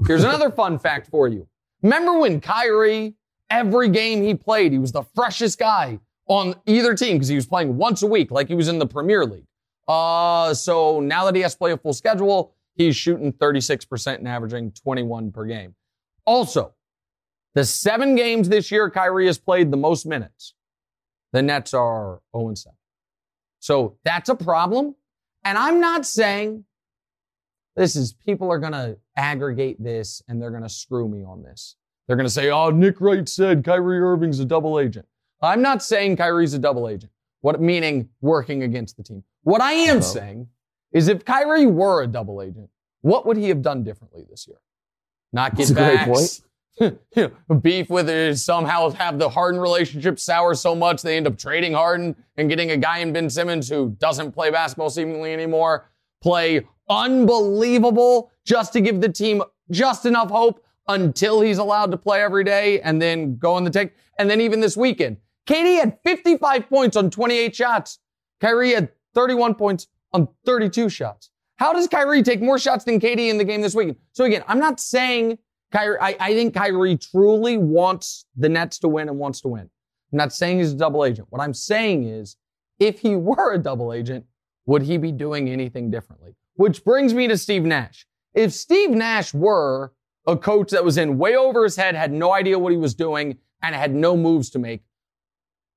Here's 0.07 0.25
another 0.25 0.51
fun 0.51 0.79
fact 0.79 1.09
for 1.09 1.29
you. 1.29 1.49
Remember 1.83 2.19
when 2.19 2.41
Kyrie, 2.41 3.15
every 3.51 3.89
game 3.89 4.23
he 4.23 4.35
played, 4.35 4.73
he 4.73 4.79
was 4.79 4.93
the 4.93 5.03
freshest 5.15 5.59
guy 5.59 6.01
on 6.27 6.55
either 6.67 6.95
team 6.95 7.17
because 7.17 7.29
he 7.29 7.37
was 7.37 7.47
playing 7.47 7.77
once 7.77 8.03
a 8.03 8.07
week 8.07 8.31
like 8.31 8.49
he 8.49 8.55
was 8.55 8.69
in 8.69 8.79
the 8.79 8.87
Premier 8.87 9.25
League. 9.25 9.47
Uh, 9.87 10.55
so 10.55 11.01
now 11.01 11.25
that 11.27 11.35
he 11.35 11.43
has 11.43 11.53
to 11.53 11.59
play 11.59 11.73
a 11.73 11.77
full 11.77 11.93
schedule, 11.93 12.55
he's 12.75 12.97
shooting 12.97 13.33
36% 13.33 14.17
and 14.17 14.29
averaging 14.29 14.73
21 14.73 15.31
per 15.31 15.45
game. 15.45 15.75
Also, 16.25 16.75
the 17.55 17.65
seven 17.65 18.15
games 18.15 18.49
this 18.49 18.71
year 18.71 18.91
Kyrie 18.91 19.27
has 19.27 19.39
played 19.39 19.71
the 19.71 19.77
most 19.77 20.07
minutes, 20.07 20.55
the 21.33 21.43
Nets 21.43 21.75
are 21.75 22.21
0 22.37 22.55
7. 22.55 22.75
So 23.61 23.99
that's 24.05 24.29
a 24.29 24.35
problem. 24.35 24.95
And 25.45 25.59
I'm 25.59 25.81
not 25.81 26.07
saying 26.07 26.65
this 27.77 27.97
is 27.97 28.13
people 28.13 28.51
are 28.53 28.59
going 28.59 28.73
to 28.73 28.97
aggregate 29.17 29.83
this 29.83 30.23
and 30.29 30.41
they're 30.41 30.51
going 30.51 30.63
to 30.63 30.69
screw 30.69 31.09
me 31.09 31.25
on 31.25 31.43
this. 31.43 31.77
They're 32.07 32.17
going 32.17 32.27
to 32.27 32.33
say, 32.33 32.51
oh, 32.51 32.71
Nick 32.71 33.01
Wright 33.01 33.29
said 33.29 33.65
Kyrie 33.65 33.99
Irving's 34.01 34.39
a 34.41 34.45
double 34.45 34.79
agent. 34.79 35.07
I'm 35.41 35.63
not 35.63 35.83
saying 35.83 36.17
Kyrie's 36.17 36.55
a 36.55 36.59
double 36.59 36.89
agent. 36.89 37.13
What 37.41 37.61
meaning 37.61 38.09
working 38.21 38.63
against 38.63 38.97
the 38.97 39.03
team. 39.03 39.25
What 39.43 39.61
I 39.61 39.73
am 39.73 39.99
Oh. 39.99 40.01
saying 40.01 40.49
is 40.93 41.09
if 41.09 41.25
Kyrie 41.25 41.67
were 41.67 42.03
a 42.03 42.07
double 42.07 42.41
agent, 42.41 42.71
what 43.03 43.27
would 43.27 43.37
he 43.37 43.49
have 43.49 43.61
done 43.63 43.83
differently 43.85 44.25
this 44.31 44.47
year? 44.47 44.57
Not 45.33 45.55
get 45.57 45.69
That's 45.69 45.71
a 45.71 45.75
great 45.75 46.07
backs. 46.07 46.43
You 46.81 46.99
know, 47.49 47.55
beef 47.55 47.89
with 47.89 48.11
it 48.11 48.37
somehow 48.37 48.91
have 48.91 49.21
the 49.21 49.29
Harden 49.29 49.61
relationship 49.61 50.19
sour 50.19 50.55
so 50.55 50.75
much 50.75 51.03
they 51.03 51.17
end 51.17 51.29
up 51.29 51.39
trading 51.39 51.73
Harden 51.73 52.17
and 52.37 52.49
getting 52.49 52.73
a 52.73 52.77
guy 52.77 52.99
in 52.99 53.13
Ben 53.13 53.31
Simmons 53.31 53.69
who 53.69 53.91
doesn't 54.01 54.33
play 54.33 54.51
basketball 54.51 54.91
seemingly 54.91 55.33
anymore, 55.33 55.89
play 56.21 56.67
unbelievable 56.89 58.31
just 58.45 58.73
to 58.75 58.81
give 58.81 59.01
the 59.01 59.09
team 59.09 59.43
just 59.71 60.07
enough 60.07 60.31
hope 60.31 60.65
until 60.89 61.41
he's 61.41 61.59
allowed 61.59 61.91
to 61.91 61.97
play 61.97 62.23
every 62.23 62.45
day 62.45 62.81
and 62.81 63.01
then 63.01 63.37
go 63.37 63.55
on 63.55 63.65
the 63.65 63.71
take. 63.71 63.95
And 64.19 64.29
then 64.29 64.41
even 64.41 64.61
this 64.61 64.77
weekend, 64.77 65.17
KD 65.47 65.79
had 65.79 65.99
55 66.05 66.69
points 66.69 66.97
on 66.97 67.11
28 67.11 67.55
shots. 67.55 67.99
Kyrie 68.41 68.73
had 68.73 68.91
31 69.15 69.55
points 69.55 69.89
on 70.13 70.29
32 70.45 70.89
shots. 70.89 71.31
How 71.57 71.73
does 71.73 71.87
Kyrie 71.87 72.23
take 72.23 72.43
more 72.43 72.59
shots 72.59 72.85
than 72.85 73.01
KD 73.01 73.31
in 73.31 73.39
the 73.39 73.45
game 73.45 73.61
this 73.61 73.75
weekend? 73.75 73.97
So 74.13 74.25
again, 74.25 74.43
I'm 74.49 74.59
not 74.59 74.81
saying 74.81 75.39
Kyrie, 75.73 75.99
I, 76.01 76.17
I 76.21 76.35
think 76.35 76.55
Kyrie 76.55 76.97
truly 76.97 77.57
wants 77.57 78.27
the 78.37 78.49
Nets 78.49 78.79
to 78.81 78.89
win 78.89 79.09
and 79.09 79.19
wants 79.19 79.41
to 79.43 79.49
win. 79.49 79.71
I'm 80.13 80.19
not 80.19 80.33
saying 80.33 80.59
he's 80.59 80.73
a 80.73 80.77
double 80.77 81.05
agent. 81.05 81.29
What 81.31 81.41
I'm 81.41 81.55
saying 81.55 82.05
is, 82.05 82.37
if 82.79 83.01
he 83.01 83.17
were 83.17 83.53
a 83.53 83.59
double 83.59 83.93
agent, 83.93 84.25
would 84.67 84.83
he 84.83 84.97
be 84.97 85.13
doing 85.13 85.49
anything 85.49 85.91
differently? 85.91 86.35
Which 86.57 86.85
brings 86.85 87.15
me 87.15 87.29
to 87.29 87.37
Steve 87.39 87.65
Nash. 87.65 88.07
If 88.35 88.53
Steve 88.53 88.91
Nash 88.91 89.33
were 89.35 89.93
a 90.27 90.37
coach 90.37 90.71
that 90.71 90.85
was 90.85 90.97
in 90.99 91.19
way 91.19 91.37
over 91.37 91.65
his 91.65 91.77
head, 91.77 91.95
had 91.95 92.13
no 92.13 92.33
idea 92.33 92.59
what 92.59 92.73
he 92.73 92.79
was 92.79 92.95
doing, 92.95 93.39
and 93.63 93.75
had 93.75 93.95
no 93.95 94.17
moves 94.17 94.51
to 94.51 94.59
make, 94.59 94.83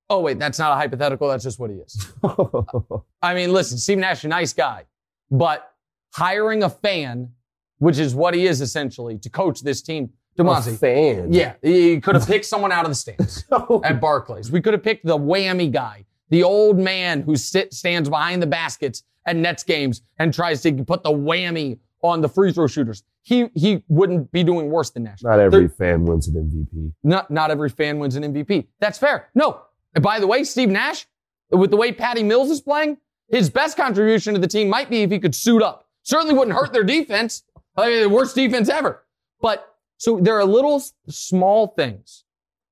Oh, 0.10 0.22
wait, 0.22 0.40
that's 0.40 0.58
not 0.58 0.72
a 0.72 0.76
hypothetical. 0.76 1.28
That's 1.28 1.44
just 1.44 1.60
what 1.60 1.70
he 1.70 1.78
is. 1.78 2.14
I 3.22 3.34
mean, 3.34 3.52
listen, 3.52 3.78
Steve 3.78 3.98
Nash, 3.98 4.24
a 4.24 4.30
nice 4.30 4.54
guy, 4.54 4.86
but 5.30 5.70
hiring 6.14 6.64
a 6.64 6.70
fan, 6.70 7.32
which 7.80 7.98
is 8.00 8.16
what 8.16 8.34
he 8.34 8.48
is 8.48 8.62
essentially, 8.62 9.18
to 9.18 9.30
coach 9.30 9.62
this 9.64 9.82
team. 9.82 10.12
a 10.40 10.44
Damonza, 10.44 10.78
fan. 10.78 11.34
yeah, 11.34 11.54
he 11.62 12.00
could 12.00 12.16
have 12.16 12.26
picked 12.34 12.46
someone 12.46 12.72
out 12.72 12.86
of 12.86 12.92
the 12.92 12.96
stands 12.96 13.44
at 13.84 14.00
Barclays. 14.00 14.50
We 14.52 14.62
could 14.62 14.74
have 14.74 14.84
picked 14.84 15.06
the 15.06 15.18
whammy 15.18 15.70
guy, 15.72 16.06
the 16.30 16.44
old 16.44 16.78
man 16.78 17.22
who 17.22 17.36
sit, 17.36 17.74
stands 17.74 18.10
behind 18.10 18.42
the 18.42 18.48
baskets 18.48 19.04
at 19.26 19.36
Nets 19.36 19.64
games 19.64 20.02
and 20.20 20.34
tries 20.34 20.62
to 20.62 20.72
put 20.84 21.04
the 21.04 21.12
whammy 21.12 21.80
on 22.02 22.22
the 22.22 22.30
free 22.30 22.52
throw 22.52 22.68
shooters. 22.68 23.04
He 23.24 23.50
he 23.54 23.84
wouldn't 23.88 24.32
be 24.32 24.44
doing 24.44 24.70
worse 24.70 24.90
than 24.92 25.04
Nash. 25.04 25.22
Not 25.24 25.40
every 25.40 25.68
fan 25.68 26.06
wins 26.06 26.28
an 26.28 26.36
MVP. 26.36 26.94
not 27.04 27.30
not 27.30 27.52
every 27.52 27.70
fan 27.70 28.00
wins 28.00 28.16
an 28.16 28.24
MVP. 28.24 28.68
That's 28.80 28.98
fair. 28.98 29.30
No. 29.36 29.62
And 29.96 30.04
by 30.04 30.20
the 30.20 30.28
way, 30.28 30.44
Steve 30.44 30.70
Nash, 30.70 31.08
with 31.52 31.72
the 31.72 31.78
way 31.78 31.92
Patty 31.92 32.24
Mills 32.24 32.50
is 32.50 32.62
playing, 32.62 32.98
his 33.30 33.50
best 33.50 33.76
contribution 33.76 34.34
to 34.34 34.40
the 34.40 34.48
team 34.48 34.70
might 34.70 34.90
be 34.90 35.02
if 35.02 35.12
he 35.12 35.20
could 35.20 35.36
suit 35.36 35.62
up. 35.62 35.88
Certainly 36.04 36.36
wouldn't 36.36 36.56
hurt 36.56 36.72
their 36.72 36.84
defense. 36.84 37.44
I 37.76 37.90
mean, 37.90 38.02
the 38.02 38.10
worst 38.10 38.36
defense 38.36 38.70
ever. 38.70 39.04
But 39.42 39.76
so 39.98 40.20
there 40.20 40.38
are 40.38 40.46
little 40.46 40.82
small 41.10 41.68
things 41.68 42.24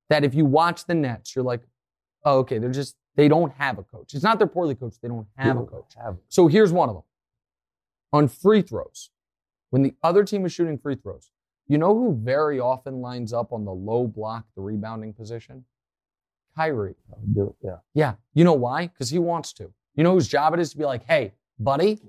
that 0.10 0.24
if 0.24 0.34
you 0.34 0.46
watch 0.46 0.86
the 0.86 0.94
Nets, 0.94 1.36
you're 1.36 1.44
like, 1.44 1.62
oh, 2.24 2.40
okay, 2.40 2.60
they're 2.60 2.70
just 2.70 2.96
they 3.16 3.28
don't 3.28 3.52
have 3.54 3.78
a 3.78 3.84
coach. 3.84 4.14
It's 4.14 4.24
not 4.24 4.38
they're 4.40 4.48
poorly 4.48 4.76
coached; 4.76 5.02
they 5.02 5.08
don't 5.08 5.28
have 5.38 5.58
a 5.58 5.64
coach. 5.66 5.94
Have- 6.04 6.18
So 6.30 6.48
here's 6.48 6.72
one 6.74 6.90
of 6.90 6.96
them. 6.96 7.04
On 8.14 8.28
free 8.28 8.62
throws, 8.62 9.10
when 9.70 9.82
the 9.84 9.94
other 10.04 10.24
team 10.24 10.46
is 10.46 10.54
shooting 10.54 10.78
free 10.78 10.96
throws, 10.96 11.32
you 11.68 11.78
know 11.78 11.94
who 11.96 12.14
very 12.16 12.60
often 12.60 13.02
lines 13.02 13.34
up 13.34 13.52
on 13.52 13.66
the 13.66 13.74
low 13.74 14.08
block, 14.08 14.46
the 14.56 14.62
rebounding 14.62 15.14
position? 15.14 15.66
Kyrie. 16.56 16.96
Yeah. 17.62 17.78
Yeah. 17.94 18.14
You 18.34 18.44
know 18.46 18.54
why? 18.54 18.88
Because 18.88 19.10
he 19.10 19.20
wants 19.20 19.52
to. 19.54 19.74
You 19.96 20.04
know 20.04 20.14
whose 20.14 20.28
job 20.28 20.54
it 20.54 20.60
is 20.60 20.72
to 20.72 20.78
be 20.78 20.86
like, 20.86 21.04
hey, 21.06 21.34
buddy, 21.60 22.00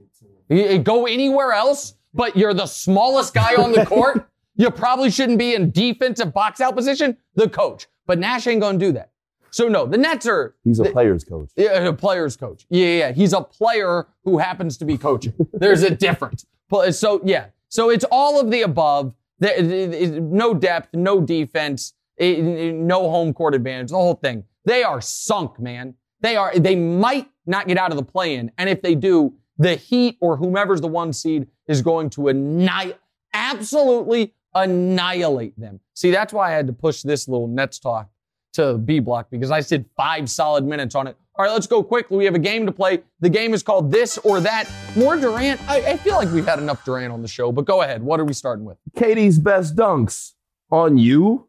go 0.82 1.06
anywhere 1.06 1.52
else, 1.52 1.94
but 2.14 2.36
you're 2.36 2.54
the 2.54 2.66
smallest 2.66 3.34
guy 3.34 3.54
on 3.56 3.72
the 3.72 3.84
court. 3.84 4.28
you 4.56 4.70
probably 4.70 5.10
shouldn't 5.10 5.38
be 5.38 5.54
in 5.54 5.70
defensive 5.70 6.32
box 6.32 6.60
out 6.60 6.76
position. 6.76 7.16
The 7.34 7.48
coach. 7.48 7.86
But 8.06 8.18
Nash 8.20 8.46
ain't 8.46 8.60
going 8.60 8.78
to 8.78 8.86
do 8.86 8.92
that. 8.92 9.10
So 9.50 9.68
no, 9.68 9.86
the 9.86 9.98
Nets 9.98 10.26
are 10.26 10.54
He's 10.64 10.80
a 10.80 10.84
the- 10.84 10.90
player's 10.90 11.24
coach. 11.24 11.50
yeah, 11.56 11.78
a 11.84 11.92
player's 11.92 12.36
coach. 12.36 12.66
Yeah, 12.68 12.86
yeah, 12.86 12.98
yeah. 12.98 13.12
He's 13.12 13.32
a 13.32 13.40
player 13.42 14.06
who 14.24 14.38
happens 14.38 14.76
to 14.78 14.84
be 14.84 14.98
coaching. 14.98 15.34
There's 15.52 15.82
a 15.82 15.90
difference. 15.90 16.44
So 16.90 17.20
yeah, 17.24 17.46
so 17.68 17.90
it's 17.90 18.04
all 18.10 18.40
of 18.40 18.50
the 18.50 18.62
above. 18.62 19.14
There- 19.38 19.54
it- 19.54 19.94
it- 19.94 20.22
No 20.22 20.54
depth, 20.54 20.94
no 20.94 21.20
defense, 21.20 21.94
it- 22.16 22.42
no 22.74 23.08
home 23.10 23.32
court 23.34 23.54
advantage. 23.54 23.90
The 23.90 23.96
whole 23.96 24.14
thing. 24.14 24.44
They 24.64 24.82
are 24.82 25.00
sunk, 25.00 25.60
man. 25.60 25.94
They 26.20 26.36
are. 26.36 26.58
They 26.58 26.74
might 26.76 27.28
not 27.46 27.68
get 27.68 27.76
out 27.78 27.90
of 27.92 27.96
the 27.96 28.02
play-in, 28.04 28.50
and 28.58 28.68
if 28.68 28.82
they 28.82 28.94
do, 28.94 29.34
the 29.58 29.76
Heat 29.76 30.16
or 30.20 30.36
whomever's 30.36 30.80
the 30.80 30.88
one 30.88 31.12
seed 31.12 31.46
is 31.68 31.82
going 31.82 32.10
to 32.10 32.28
annihilate, 32.28 32.96
absolutely 33.32 34.34
annihilate 34.54 35.58
them. 35.58 35.80
See, 35.94 36.10
that's 36.10 36.32
why 36.32 36.48
I 36.52 36.56
had 36.56 36.66
to 36.66 36.72
push 36.72 37.02
this 37.02 37.28
little 37.28 37.46
Nets 37.46 37.78
talk 37.78 38.08
to 38.56 38.78
B 38.78 38.98
block 38.98 39.28
because 39.30 39.50
I 39.50 39.60
said 39.60 39.86
five 39.96 40.28
solid 40.28 40.64
minutes 40.64 40.94
on 40.94 41.06
it. 41.06 41.16
All 41.36 41.44
right, 41.44 41.52
let's 41.52 41.66
go 41.66 41.82
quickly. 41.82 42.16
We 42.16 42.24
have 42.24 42.34
a 42.34 42.40
game 42.40 42.66
to 42.66 42.72
play. 42.72 43.02
The 43.20 43.28
game 43.28 43.52
is 43.52 43.62
called 43.62 43.92
This 43.92 44.18
or 44.18 44.40
That. 44.40 44.70
More 44.96 45.16
Durant. 45.16 45.60
I, 45.68 45.92
I 45.92 45.96
feel 45.98 46.14
like 46.16 46.30
we've 46.32 46.46
had 46.46 46.58
enough 46.58 46.84
Durant 46.84 47.12
on 47.12 47.22
the 47.22 47.28
show, 47.28 47.52
but 47.52 47.66
go 47.66 47.82
ahead. 47.82 48.02
What 48.02 48.20
are 48.20 48.24
we 48.24 48.32
starting 48.32 48.64
with? 48.64 48.78
KD's 48.96 49.38
best 49.38 49.76
dunks 49.76 50.32
on 50.70 50.96
you 50.96 51.48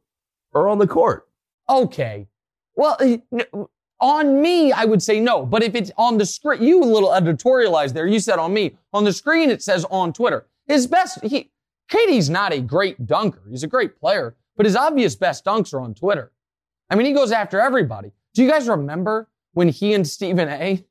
or 0.53 0.67
on 0.67 0.77
the 0.79 0.87
court? 0.87 1.27
Okay. 1.69 2.27
Well, 2.75 2.97
eh, 2.99 3.17
on 3.99 4.41
me, 4.41 4.71
I 4.71 4.85
would 4.85 5.01
say 5.01 5.19
no. 5.19 5.45
But 5.45 5.63
if 5.63 5.73
it's 5.73 5.91
on 5.97 6.17
the 6.17 6.25
screen, 6.25 6.63
you 6.63 6.83
a 6.83 6.85
little 6.85 7.09
editorialized 7.09 7.93
there. 7.93 8.07
You 8.07 8.19
said 8.19 8.39
on 8.39 8.53
me. 8.53 8.77
On 8.93 9.03
the 9.03 9.13
screen, 9.13 9.49
it 9.49 9.63
says 9.63 9.85
on 9.89 10.13
Twitter. 10.13 10.47
His 10.65 10.85
best, 10.85 11.23
he, 11.23 11.51
KD's 11.89 12.29
not 12.29 12.53
a 12.53 12.59
great 12.59 13.05
dunker. 13.05 13.41
He's 13.49 13.63
a 13.63 13.67
great 13.67 13.99
player, 13.99 14.35
but 14.55 14.65
his 14.65 14.75
obvious 14.75 15.15
best 15.15 15.45
dunks 15.45 15.73
are 15.73 15.79
on 15.79 15.93
Twitter. 15.93 16.31
I 16.89 16.95
mean, 16.95 17.05
he 17.05 17.13
goes 17.13 17.31
after 17.31 17.59
everybody. 17.59 18.11
Do 18.33 18.43
you 18.43 18.49
guys 18.49 18.67
remember 18.67 19.29
when 19.53 19.69
he 19.69 19.93
and 19.93 20.07
Stephen 20.07 20.47
A? 20.49 20.85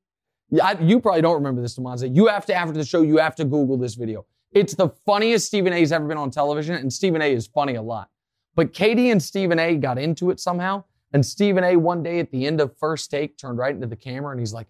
You 0.51 1.01
probably 1.01 1.23
don't 1.23 1.35
remember 1.35 1.61
this, 1.63 1.77
Damonza. 1.79 2.15
You 2.15 2.27
have 2.27 2.47
to, 2.47 2.55
after 2.55 2.73
the 2.73 2.85
show, 2.85 3.03
you 3.03 3.19
have 3.19 3.35
to 3.37 3.45
Google 3.45 3.77
this 3.77 3.95
video. 3.95 4.27
It's 4.53 4.75
the 4.75 4.91
funniest 5.05 5.47
Stephen 5.47 5.73
A's 5.73 5.91
ever 5.93 6.07
been 6.07 6.19
on 6.19 6.31
television, 6.31 6.77
and 6.77 6.93
Stephen 6.93 7.21
A 7.21 7.33
is 7.33 7.47
funny 7.47 7.75
a 7.75 7.83
lot. 7.83 8.11
But 8.55 8.73
KD 8.73 9.11
and 9.13 9.23
Stephen 9.23 9.59
A 9.59 9.77
got 9.77 9.99
into 9.99 10.31
it 10.31 10.41
somehow. 10.41 10.85
And 11.13 11.25
Stephen 11.25 11.63
A 11.65 11.77
one 11.77 12.03
day 12.03 12.21
at 12.21 12.31
the 12.31 12.47
end 12.47 12.61
of 12.61 12.77
first 12.79 13.11
take 13.11 13.39
turned 13.39 13.59
right 13.59 13.75
into 13.75 13.87
the 13.87 13.97
camera 13.97 14.31
and 14.33 14.41
he's 14.41 14.53
like, 14.53 14.67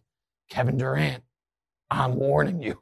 Kevin 0.50 0.76
Durant, 0.76 1.22
I'm 1.90 2.16
warning 2.16 2.62
you. 2.62 2.80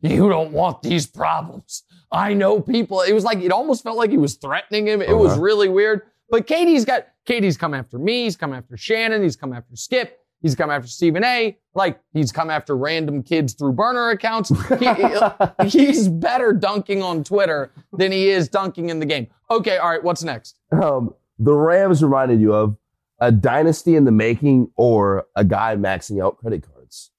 You 0.00 0.28
don't 0.28 0.52
want 0.52 0.82
these 0.82 1.06
problems. 1.06 1.84
I 2.10 2.34
know 2.34 2.60
people. 2.60 3.02
It 3.02 3.12
was 3.12 3.22
like, 3.24 3.38
it 3.38 3.52
almost 3.52 3.82
felt 3.84 3.96
like 3.96 4.10
he 4.10 4.16
was 4.18 4.34
threatening 4.34 4.86
him. 4.88 5.00
It 5.02 5.16
was 5.16 5.32
Uh-huh. 5.32 5.40
really 5.40 5.68
weird. 5.68 6.02
But 6.30 6.46
KD's 6.46 6.84
got, 6.84 7.06
KD's 7.26 7.56
come 7.56 7.74
after 7.74 7.98
me. 7.98 8.24
He's 8.24 8.36
come 8.36 8.52
after 8.52 8.76
Shannon. 8.76 9.22
He's 9.22 9.36
come 9.36 9.52
after 9.52 9.74
Skip. 9.76 10.18
He's 10.42 10.54
come 10.54 10.70
after 10.70 10.88
Stephen 10.88 11.22
A. 11.22 11.58
Like, 11.74 12.00
he's 12.14 12.32
come 12.32 12.48
after 12.48 12.76
random 12.76 13.22
kids 13.22 13.52
through 13.54 13.72
burner 13.72 14.08
accounts. 14.10 14.48
He- 14.78 15.68
he's 15.68 16.08
better 16.08 16.52
dunking 16.52 17.02
on 17.02 17.24
Twitter 17.24 17.72
than 17.92 18.10
he 18.10 18.28
is 18.30 18.48
dunking 18.48 18.88
in 18.88 19.00
the 19.00 19.06
game. 19.06 19.26
Okay, 19.50 19.76
all 19.76 19.90
right, 19.90 20.02
what's 20.02 20.22
next? 20.22 20.58
um, 20.72 21.14
the 21.38 21.52
Rams 21.52 22.02
reminded 22.02 22.40
you 22.40 22.54
of 22.54 22.76
a 23.18 23.30
dynasty 23.32 23.96
in 23.96 24.04
the 24.04 24.12
making 24.12 24.70
or 24.76 25.26
a 25.36 25.44
guy 25.44 25.76
maxing 25.76 26.24
out 26.24 26.38
credit 26.38 26.62
cards? 26.62 27.10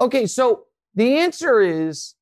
Okay, 0.00 0.26
so 0.26 0.64
the 0.94 1.18
answer 1.18 1.60
is 1.60 2.14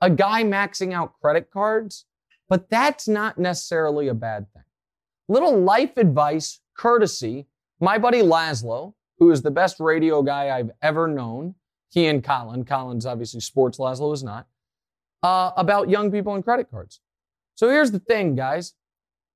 a 0.00 0.08
guy 0.08 0.44
maxing 0.44 0.94
out 0.94 1.12
credit 1.20 1.50
cards, 1.50 2.06
but 2.48 2.70
that's 2.70 3.06
not 3.06 3.38
necessarily 3.38 4.08
a 4.08 4.14
bad 4.14 4.46
thing. 4.54 4.59
Little 5.30 5.60
life 5.60 5.96
advice, 5.96 6.58
courtesy, 6.76 7.46
my 7.78 7.98
buddy 7.98 8.20
Laszlo, 8.20 8.94
who 9.20 9.30
is 9.30 9.42
the 9.42 9.50
best 9.52 9.78
radio 9.78 10.22
guy 10.22 10.50
I've 10.50 10.72
ever 10.82 11.06
known. 11.06 11.54
He 11.90 12.08
and 12.08 12.24
Colin, 12.24 12.64
Colin's 12.64 13.06
obviously 13.06 13.38
sports, 13.38 13.78
Laszlo 13.78 14.12
is 14.12 14.24
not, 14.24 14.48
uh, 15.22 15.52
about 15.56 15.88
young 15.88 16.10
people 16.10 16.34
and 16.34 16.42
credit 16.42 16.68
cards. 16.68 17.00
So 17.54 17.68
here's 17.68 17.92
the 17.92 18.00
thing, 18.00 18.34
guys. 18.34 18.74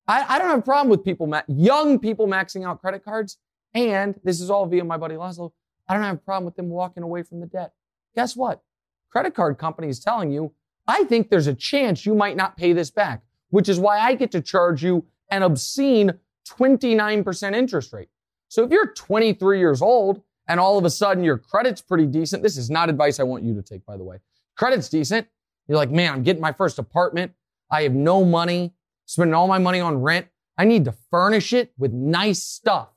I, 0.09 0.35
I 0.35 0.39
don't 0.41 0.49
have 0.49 0.59
a 0.59 0.63
problem 0.63 0.89
with 0.89 1.05
people, 1.05 1.29
ma- 1.29 1.43
young 1.47 2.01
people 2.01 2.27
maxing 2.27 2.67
out 2.67 2.81
credit 2.81 3.05
cards. 3.05 3.39
And 3.73 4.19
this 4.25 4.41
is 4.41 4.51
all 4.51 4.67
via 4.67 4.83
my 4.83 4.97
buddy 4.97 5.15
Laszlo. 5.15 5.53
I 5.89 5.95
don't 5.95 6.03
have 6.03 6.17
a 6.17 6.19
problem 6.19 6.45
with 6.45 6.57
them 6.57 6.71
walking 6.71 7.05
away 7.05 7.23
from 7.23 7.39
the 7.39 7.47
debt 7.47 7.73
guess 8.15 8.37
what? 8.37 8.63
Credit 9.11 9.35
card 9.35 9.59
company 9.59 9.89
is 9.89 10.01
telling 10.01 10.33
you, 10.33 10.53
I 10.87 11.05
think 11.05 11.31
there's 11.31 11.47
a 11.47 11.55
chance 11.55 12.05
you 12.05 12.15
might 12.15 12.37
not 12.37 12.57
pay 12.57 12.73
this 12.73 12.91
back, 12.91 13.23
which 13.51 13.69
is 13.69 13.79
why 13.79 13.99
I 13.99 14.15
get 14.15 14.31
to 14.33 14.41
charge 14.41 14.83
you 14.83 15.07
an 15.35 15.43
obscene 15.43 16.15
29% 16.49 17.55
interest 17.55 17.93
rate. 17.93 18.09
So 18.49 18.63
if 18.65 18.71
you're 18.71 18.93
23 18.93 19.59
years 19.59 19.83
old 19.83 20.23
and 20.47 20.61
all 20.61 20.79
of 20.79 20.85
a 20.85 20.91
sudden 20.91 21.25
your 21.25 21.39
credit's 21.39 21.81
pretty 21.81 22.07
decent, 22.07 22.43
this 22.43 22.57
is 22.57 22.71
not 22.71 22.89
advice 22.89 23.19
I 23.19 23.25
want 23.25 23.45
you 23.45 23.55
to 23.55 23.63
take, 23.63 23.85
by 23.85 23.97
the 23.97 24.05
way. 24.05 24.19
Credit's 24.57 24.89
decent. 24.89 25.27
You're 25.67 25.79
like, 25.79 25.91
man, 25.91 26.13
I'm 26.13 26.23
getting 26.23 26.43
my 26.43 26.53
first 26.53 26.79
apartment. 26.79 27.33
I 27.71 27.83
have 27.83 27.95
no 27.95 28.25
money, 28.25 28.75
spending 29.07 29.35
all 29.35 29.49
my 29.49 29.59
money 29.59 29.81
on 29.81 30.01
rent. 30.01 30.27
I 30.57 30.65
need 30.65 30.85
to 30.85 30.95
furnish 31.11 31.53
it 31.53 31.73
with 31.79 31.93
nice 31.93 32.43
stuff. 32.43 32.91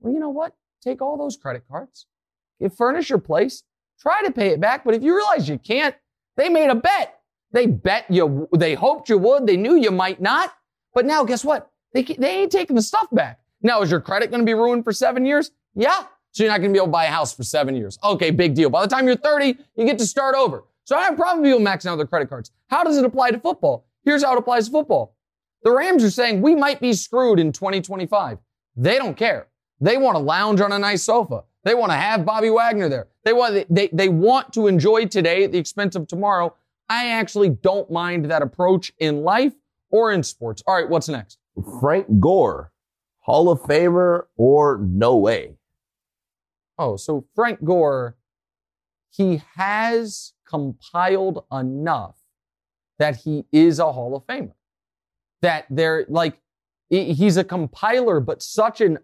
Well, 0.00 0.12
you 0.12 0.20
know 0.20 0.30
what? 0.30 0.54
Take 0.82 1.02
all 1.02 1.18
those 1.18 1.36
credit 1.36 1.64
cards, 1.68 2.06
you 2.60 2.68
furnish 2.68 3.10
your 3.10 3.18
place, 3.18 3.64
try 4.00 4.22
to 4.22 4.30
pay 4.30 4.50
it 4.50 4.60
back. 4.60 4.84
But 4.84 4.94
if 4.94 5.02
you 5.02 5.14
realize 5.14 5.48
you 5.48 5.58
can't, 5.58 5.94
they 6.36 6.48
made 6.48 6.70
a 6.70 6.74
bet. 6.74 7.20
They 7.50 7.66
bet 7.66 8.04
you, 8.08 8.48
they 8.56 8.74
hoped 8.74 9.08
you 9.08 9.18
would. 9.18 9.46
They 9.46 9.56
knew 9.56 9.76
you 9.76 9.90
might 9.90 10.20
not. 10.20 10.54
But 10.94 11.06
now 11.06 11.24
guess 11.24 11.44
what? 11.44 11.70
They, 11.92 12.02
they 12.02 12.42
ain't 12.42 12.52
taking 12.52 12.76
the 12.76 12.82
stuff 12.82 13.08
back. 13.12 13.40
Now, 13.62 13.82
is 13.82 13.90
your 13.90 14.00
credit 14.00 14.30
going 14.30 14.40
to 14.40 14.46
be 14.46 14.54
ruined 14.54 14.84
for 14.84 14.92
seven 14.92 15.24
years? 15.26 15.50
Yeah. 15.74 16.04
So 16.32 16.44
you're 16.44 16.52
not 16.52 16.58
going 16.58 16.70
to 16.70 16.72
be 16.72 16.78
able 16.78 16.88
to 16.88 16.92
buy 16.92 17.06
a 17.06 17.10
house 17.10 17.34
for 17.34 17.42
seven 17.42 17.74
years. 17.74 17.98
Okay, 18.04 18.30
big 18.30 18.54
deal. 18.54 18.70
By 18.70 18.82
the 18.82 18.88
time 18.88 19.06
you're 19.06 19.16
30, 19.16 19.56
you 19.76 19.86
get 19.86 19.98
to 19.98 20.06
start 20.06 20.34
over. 20.34 20.64
So 20.84 20.96
I 20.96 21.04
have 21.04 21.14
a 21.14 21.16
problem 21.16 21.42
with 21.42 21.50
people 21.50 21.64
maxing 21.64 21.86
out 21.86 21.96
their 21.96 22.06
credit 22.06 22.28
cards. 22.28 22.50
How 22.68 22.84
does 22.84 22.96
it 22.96 23.04
apply 23.04 23.32
to 23.32 23.40
football? 23.40 23.86
Here's 24.04 24.22
how 24.22 24.34
it 24.34 24.38
applies 24.38 24.66
to 24.66 24.72
football. 24.72 25.14
The 25.62 25.72
Rams 25.72 26.04
are 26.04 26.10
saying 26.10 26.40
we 26.40 26.54
might 26.54 26.80
be 26.80 26.92
screwed 26.92 27.38
in 27.38 27.52
2025. 27.52 28.38
They 28.76 28.96
don't 28.96 29.16
care. 29.16 29.48
They 29.80 29.96
want 29.96 30.16
to 30.16 30.22
lounge 30.22 30.60
on 30.60 30.72
a 30.72 30.78
nice 30.78 31.02
sofa. 31.02 31.44
They 31.64 31.74
want 31.74 31.90
to 31.90 31.96
have 31.96 32.24
Bobby 32.24 32.50
Wagner 32.50 32.88
there. 32.88 33.08
They 33.24 33.32
want 33.32 33.66
they, 33.68 33.88
they 33.92 34.08
want 34.08 34.52
to 34.54 34.66
enjoy 34.66 35.06
today 35.06 35.44
at 35.44 35.52
the 35.52 35.58
expense 35.58 35.96
of 35.96 36.06
tomorrow. 36.06 36.54
I 36.88 37.08
actually 37.08 37.50
don't 37.50 37.90
mind 37.90 38.26
that 38.30 38.40
approach 38.40 38.92
in 38.98 39.22
life 39.22 39.52
or 39.90 40.12
in 40.12 40.22
sports. 40.22 40.62
All 40.66 40.74
right, 40.74 40.88
what's 40.88 41.08
next? 41.08 41.38
Frank 41.80 42.06
Gore, 42.20 42.72
Hall 43.20 43.50
of 43.50 43.60
Famer 43.62 44.24
or 44.36 44.78
no 44.82 45.16
way? 45.16 45.56
Oh, 46.78 46.96
so 46.96 47.26
Frank 47.34 47.64
Gore, 47.64 48.16
he 49.10 49.42
has 49.56 50.34
compiled 50.46 51.44
enough 51.52 52.16
that 52.98 53.16
he 53.16 53.44
is 53.52 53.78
a 53.78 53.92
Hall 53.92 54.16
of 54.16 54.26
Famer. 54.26 54.52
That 55.42 55.66
they're 55.70 56.04
like, 56.08 56.40
he's 56.88 57.36
a 57.36 57.44
compiler, 57.44 58.20
but 58.20 58.42
such 58.42 58.80
an 58.80 58.98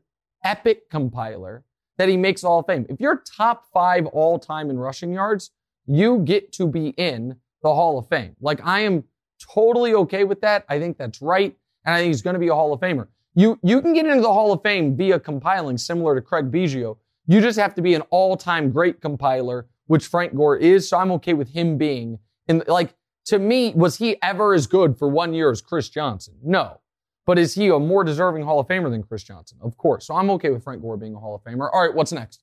epic 0.44 0.90
compiler 0.90 1.64
that 1.96 2.08
he 2.08 2.16
makes 2.16 2.42
Hall 2.42 2.60
of 2.60 2.66
Fame. 2.66 2.86
If 2.88 3.00
you're 3.00 3.22
top 3.36 3.66
five 3.72 4.06
all 4.06 4.38
time 4.38 4.70
in 4.70 4.78
rushing 4.78 5.12
yards, 5.12 5.50
you 5.86 6.20
get 6.20 6.52
to 6.52 6.66
be 6.66 6.88
in 6.88 7.36
the 7.62 7.74
Hall 7.74 7.98
of 7.98 8.08
Fame. 8.08 8.36
Like 8.40 8.60
I 8.64 8.80
am 8.80 9.04
totally 9.38 9.94
okay 9.94 10.24
with 10.24 10.40
that. 10.42 10.64
I 10.68 10.78
think 10.78 10.98
that's 10.98 11.20
right. 11.22 11.56
And 11.84 11.94
I 11.94 11.98
think 11.98 12.08
he's 12.08 12.22
going 12.22 12.34
to 12.34 12.40
be 12.40 12.48
a 12.48 12.54
Hall 12.54 12.72
of 12.72 12.80
Famer. 12.80 13.08
You, 13.34 13.58
you 13.62 13.82
can 13.82 13.92
get 13.92 14.06
into 14.06 14.22
the 14.22 14.32
Hall 14.32 14.52
of 14.52 14.62
Fame 14.62 14.96
via 14.96 15.18
compiling 15.18 15.76
similar 15.76 16.14
to 16.14 16.20
Craig 16.20 16.50
Biggio. 16.50 16.96
You 17.26 17.40
just 17.40 17.58
have 17.58 17.74
to 17.74 17.82
be 17.82 17.94
an 17.94 18.02
all-time 18.10 18.70
great 18.70 19.00
compiler, 19.00 19.66
which 19.86 20.06
Frank 20.06 20.34
Gore 20.34 20.56
is. 20.56 20.88
So 20.88 20.98
I'm 20.98 21.10
okay 21.12 21.34
with 21.34 21.48
him 21.48 21.76
being 21.76 22.18
in 22.48 22.62
like, 22.66 22.94
to 23.26 23.38
me, 23.38 23.72
was 23.74 23.96
he 23.96 24.20
ever 24.22 24.54
as 24.54 24.66
good 24.66 24.98
for 24.98 25.08
one 25.08 25.32
year 25.34 25.50
as 25.50 25.60
Chris 25.60 25.88
Johnson? 25.88 26.34
No. 26.42 26.80
But 27.26 27.38
is 27.38 27.54
he 27.54 27.68
a 27.68 27.78
more 27.78 28.04
deserving 28.04 28.44
Hall 28.44 28.60
of 28.60 28.68
Famer 28.68 28.90
than 28.90 29.02
Chris 29.02 29.24
Johnson? 29.24 29.58
Of 29.62 29.78
course. 29.78 30.06
So 30.06 30.14
I'm 30.14 30.28
okay 30.30 30.50
with 30.50 30.62
Frank 30.62 30.82
Gore 30.82 30.98
being 30.98 31.14
a 31.14 31.18
Hall 31.18 31.34
of 31.34 31.42
Famer. 31.42 31.70
All 31.72 31.80
right, 31.86 31.94
what's 31.94 32.12
next? 32.12 32.42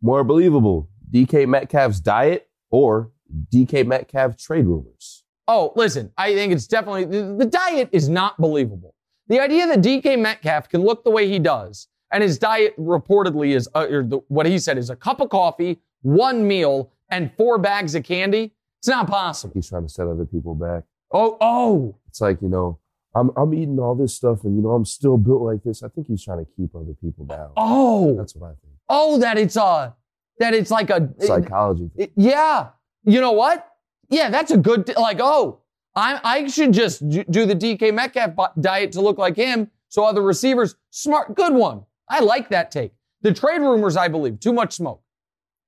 More 0.00 0.24
believable. 0.24 0.88
DK 1.12 1.46
Metcalf's 1.46 2.00
diet 2.00 2.48
or 2.70 3.12
DK 3.52 3.86
Metcalf 3.86 4.38
trade 4.38 4.66
rumors. 4.66 5.21
Oh, 5.54 5.70
listen, 5.76 6.10
I 6.16 6.32
think 6.32 6.50
it's 6.50 6.66
definitely 6.66 7.04
the, 7.04 7.34
the 7.34 7.44
diet 7.44 7.90
is 7.92 8.08
not 8.08 8.40
believable. 8.40 8.94
The 9.28 9.38
idea 9.38 9.66
that 9.66 9.82
DK 9.82 10.18
Metcalf 10.18 10.70
can 10.70 10.80
look 10.80 11.04
the 11.04 11.10
way 11.10 11.28
he 11.28 11.38
does 11.38 11.88
and 12.10 12.22
his 12.22 12.38
diet 12.38 12.74
reportedly 12.78 13.54
is, 13.54 13.68
uh, 13.74 13.86
or 13.90 14.02
the, 14.02 14.20
what 14.28 14.46
he 14.46 14.58
said 14.58 14.78
is 14.78 14.88
a 14.88 14.96
cup 14.96 15.20
of 15.20 15.28
coffee, 15.28 15.82
one 16.00 16.48
meal, 16.48 16.90
and 17.10 17.30
four 17.36 17.58
bags 17.58 17.94
of 17.94 18.02
candy. 18.02 18.54
It's 18.80 18.88
not 18.88 19.06
possible. 19.08 19.52
He's 19.52 19.68
trying 19.68 19.82
to 19.82 19.90
set 19.90 20.06
other 20.06 20.24
people 20.24 20.54
back. 20.54 20.84
Oh, 21.12 21.36
oh. 21.42 21.96
It's 22.08 22.22
like, 22.22 22.40
you 22.40 22.48
know, 22.48 22.78
I'm, 23.14 23.30
I'm 23.36 23.52
eating 23.52 23.78
all 23.78 23.94
this 23.94 24.14
stuff 24.14 24.44
and, 24.44 24.56
you 24.56 24.62
know, 24.62 24.70
I'm 24.70 24.86
still 24.86 25.18
built 25.18 25.42
like 25.42 25.62
this. 25.62 25.82
I 25.82 25.88
think 25.88 26.06
he's 26.06 26.24
trying 26.24 26.42
to 26.42 26.50
keep 26.56 26.74
other 26.74 26.94
people 27.02 27.26
down. 27.26 27.50
Oh. 27.58 28.16
That's 28.16 28.34
what 28.34 28.46
I 28.46 28.54
think. 28.62 28.72
Oh, 28.88 29.18
that 29.18 29.36
it's 29.36 29.56
a, 29.56 29.94
that 30.38 30.54
it's 30.54 30.70
like 30.70 30.88
a 30.88 31.10
psychology. 31.18 31.90
It, 31.94 32.12
yeah. 32.16 32.68
You 33.04 33.20
know 33.20 33.32
what? 33.32 33.68
Yeah, 34.12 34.28
that's 34.30 34.50
a 34.50 34.58
good, 34.58 34.94
like, 34.96 35.18
oh, 35.20 35.60
I, 35.94 36.20
I 36.22 36.46
should 36.46 36.72
just 36.72 37.08
do 37.08 37.46
the 37.46 37.54
DK 37.54 37.92
Metcalf 37.92 38.32
diet 38.60 38.92
to 38.92 39.00
look 39.00 39.18
like 39.18 39.36
him 39.36 39.70
so 39.88 40.04
other 40.04 40.22
receivers, 40.22 40.74
smart, 40.90 41.34
good 41.34 41.52
one. 41.52 41.84
I 42.08 42.20
like 42.20 42.48
that 42.48 42.70
take. 42.70 42.92
The 43.20 43.32
trade 43.32 43.60
rumors, 43.60 43.94
I 43.96 44.08
believe, 44.08 44.40
too 44.40 44.52
much 44.52 44.72
smoke. 44.72 45.02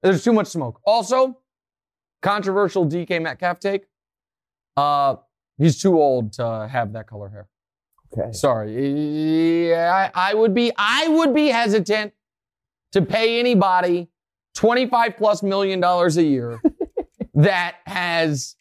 There's 0.03 0.25
too 0.25 0.33
much 0.33 0.47
smoke. 0.47 0.81
Also, 0.87 1.39
controversial 2.23 2.87
DK 2.87 3.21
Metcalf 3.21 3.61
take. 3.61 3.85
Uh, 4.79 5.17
he's 5.59 5.81
too 5.81 6.01
old 6.01 6.33
to 6.35 6.69
have 6.71 6.95
that 6.95 7.07
color 7.07 7.29
hair. 7.29 7.49
Okay. 8.13 8.33
Sorry. 8.33 9.69
Yeah, 9.71 10.11
I, 10.15 10.31
I 10.31 10.35
would 10.35 10.55
be, 10.55 10.73
I 10.77 11.09
would 11.09 11.35
be 11.35 11.49
hesitant 11.49 12.15
to 12.93 13.03
pay 13.03 13.39
anybody 13.39 14.09
25 14.55 15.17
plus 15.19 15.43
million 15.43 15.81
dollars 15.81 16.17
a 16.17 16.23
year 16.23 16.61
that 17.35 17.77
has 17.87 18.57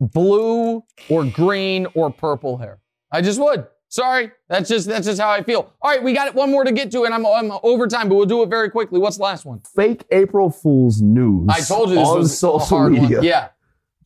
blue 0.00 0.82
or 1.08 1.24
green 1.24 1.86
or 1.94 2.10
purple 2.10 2.58
hair. 2.58 2.80
I 3.10 3.20
just 3.20 3.40
would. 3.40 3.66
Sorry, 3.88 4.32
that's 4.48 4.70
just 4.70 4.88
that's 4.88 5.06
just 5.06 5.20
how 5.20 5.28
I 5.28 5.42
feel. 5.42 5.70
All 5.82 5.90
right, 5.90 6.02
we 6.02 6.14
got 6.14 6.34
one 6.34 6.50
more 6.50 6.64
to 6.64 6.72
get 6.72 6.90
to, 6.92 7.04
and 7.04 7.12
I'm, 7.12 7.26
I'm 7.26 7.52
over 7.62 7.86
time, 7.86 8.08
but 8.08 8.14
we'll 8.14 8.24
do 8.24 8.42
it 8.42 8.48
very 8.48 8.70
quickly. 8.70 8.98
What's 8.98 9.18
the 9.18 9.22
last 9.22 9.44
one? 9.44 9.60
Fake 9.76 10.04
April 10.10 10.48
Fool's 10.50 11.02
news. 11.02 11.46
I 11.50 11.60
told 11.60 11.90
you 11.90 11.96
this 11.96 12.08
on 12.08 12.18
was 12.18 12.38
social 12.38 12.76
a 12.76 12.78
hard 12.80 12.92
media. 12.92 13.18
One. 13.18 13.26
Yeah, 13.26 13.48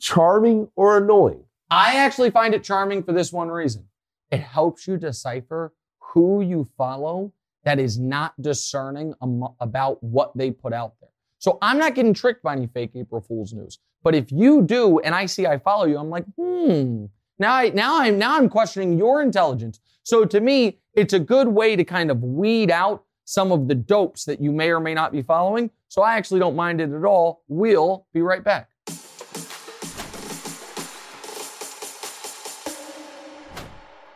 charming 0.00 0.68
or 0.74 0.96
annoying. 0.96 1.44
I 1.70 1.96
actually 1.98 2.30
find 2.30 2.52
it 2.52 2.64
charming 2.64 3.04
for 3.04 3.12
this 3.12 3.32
one 3.32 3.48
reason. 3.48 3.86
It 4.32 4.40
helps 4.40 4.88
you 4.88 4.96
decipher 4.96 5.72
who 6.00 6.40
you 6.40 6.68
follow 6.76 7.32
that 7.64 7.78
is 7.78 7.96
not 7.96 8.40
discerning 8.40 9.14
about 9.60 10.02
what 10.02 10.36
they 10.36 10.50
put 10.50 10.72
out 10.72 10.94
there. 11.00 11.10
So 11.38 11.58
I'm 11.60 11.78
not 11.78 11.94
getting 11.94 12.14
tricked 12.14 12.42
by 12.42 12.54
any 12.54 12.66
fake 12.66 12.92
April 12.94 13.20
Fool's 13.20 13.52
news. 13.52 13.78
But 14.02 14.14
if 14.14 14.32
you 14.32 14.62
do, 14.62 15.00
and 15.00 15.14
I 15.14 15.26
see 15.26 15.46
I 15.46 15.58
follow 15.58 15.84
you, 15.84 15.98
I'm 15.98 16.10
like, 16.10 16.24
hmm, 16.36 17.06
now 17.38 17.54
I 17.54 17.70
now 17.70 18.00
I'm 18.00 18.18
now 18.18 18.36
I'm 18.36 18.48
questioning 18.48 18.96
your 18.96 19.20
intelligence. 19.22 19.80
So 20.02 20.24
to 20.24 20.40
me, 20.40 20.78
it's 20.94 21.12
a 21.12 21.18
good 21.18 21.48
way 21.48 21.76
to 21.76 21.84
kind 21.84 22.10
of 22.10 22.22
weed 22.22 22.70
out 22.70 23.04
some 23.24 23.52
of 23.52 23.68
the 23.68 23.74
dopes 23.74 24.24
that 24.24 24.40
you 24.40 24.52
may 24.52 24.70
or 24.70 24.80
may 24.80 24.94
not 24.94 25.12
be 25.12 25.22
following. 25.22 25.70
So 25.88 26.02
I 26.02 26.16
actually 26.16 26.40
don't 26.40 26.56
mind 26.56 26.80
it 26.80 26.92
at 26.92 27.04
all. 27.04 27.42
We'll 27.48 28.06
be 28.14 28.22
right 28.22 28.42
back. 28.42 28.70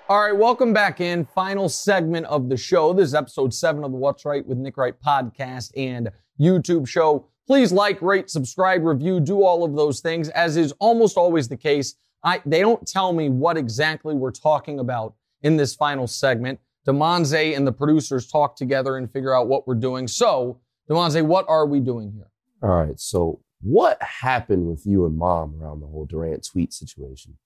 All 0.09 0.25
right, 0.25 0.37
welcome 0.37 0.73
back 0.73 1.01
in. 1.01 1.25
Final 1.25 1.69
segment 1.69 2.27
of 2.27 2.49
the 2.49 2.57
show. 2.57 2.93
This 2.93 3.07
is 3.07 3.15
episode 3.15 3.55
seven 3.55 3.85
of 3.85 3.93
the 3.93 3.97
What's 3.97 4.25
Wright 4.25 4.45
with 4.45 4.59
Nick 4.59 4.77
Wright 4.77 5.01
podcast 5.01 5.71
and 5.77 6.11
YouTube 6.41 6.89
show. 6.89 7.27
Please 7.47 7.73
like, 7.73 8.01
rate, 8.01 8.31
subscribe, 8.31 8.85
review, 8.85 9.21
do 9.21 9.43
all 9.43 9.65
of 9.65 9.75
those 9.75 10.01
things, 10.01 10.29
as 10.31 10.57
is 10.57 10.73
almost 10.79 11.17
always 11.17 11.49
the 11.49 11.57
case. 11.57 11.97
I, 12.23 12.41
they 12.47 12.61
don't 12.61 12.87
tell 12.87 13.13
me 13.13 13.29
what 13.29 13.57
exactly 13.57 14.15
we're 14.15 14.31
talking 14.31 14.79
about 14.79 15.15
in 15.43 15.57
this 15.57 15.75
final 15.75 16.07
segment. 16.07 16.61
Damonza 16.87 17.57
and 17.57 17.67
the 17.67 17.73
producers 17.73 18.27
talk 18.27 18.57
together 18.57 18.97
and 18.97 19.11
figure 19.11 19.35
out 19.35 19.49
what 19.49 19.67
we're 19.67 19.75
doing. 19.75 20.09
So, 20.09 20.61
Damonza, 20.89 21.25
what 21.25 21.45
are 21.49 21.67
we 21.67 21.81
doing 21.81 22.13
here? 22.13 22.31
All 22.63 22.71
right. 22.71 22.99
So, 22.99 23.41
what 23.63 24.03
happened 24.03 24.67
with 24.67 24.87
you 24.87 25.07
and 25.07 25.17
mom 25.17 25.61
around 25.61 25.81
the 25.81 25.87
whole 25.87 26.07
Durant 26.07 26.47
tweet 26.47 26.73
situation? 26.73 27.37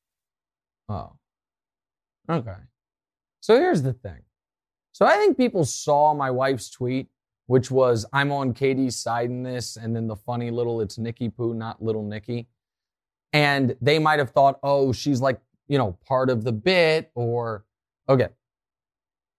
Oh, 0.89 1.13
okay. 2.29 2.57
So, 3.41 3.57
here's 3.57 3.83
the 3.83 3.93
thing. 3.93 4.23
So, 4.93 5.05
I 5.07 5.17
think 5.17 5.37
people 5.37 5.65
saw 5.65 6.15
my 6.15 6.31
wife's 6.31 6.71
tweet, 6.71 7.09
which 7.47 7.71
was, 7.71 8.07
I'm 8.13 8.33
on 8.33 8.55
KD's 8.55 8.97
side 8.97 9.31
in 9.31 9.43
this, 9.43 9.77
and 9.77 9.95
then 9.95 10.07
the 10.07 10.17
funny 10.17 10.51
little, 10.51 10.81
it's 10.81 10.99
Nikki 10.99 11.29
Poo, 11.29 11.55
not 11.55 11.83
little 11.83 12.03
Nikki. 12.03 12.49
And 13.33 13.77
they 13.81 13.99
might 13.99 14.19
have 14.19 14.31
thought, 14.31 14.59
oh, 14.63 14.93
she's 14.93 15.21
like, 15.21 15.41
you 15.69 15.77
know, 15.79 15.99
part 16.07 16.31
of 16.31 16.45
the 16.45 16.53
bit 16.53 17.11
or, 17.15 17.65
okay. 18.09 18.29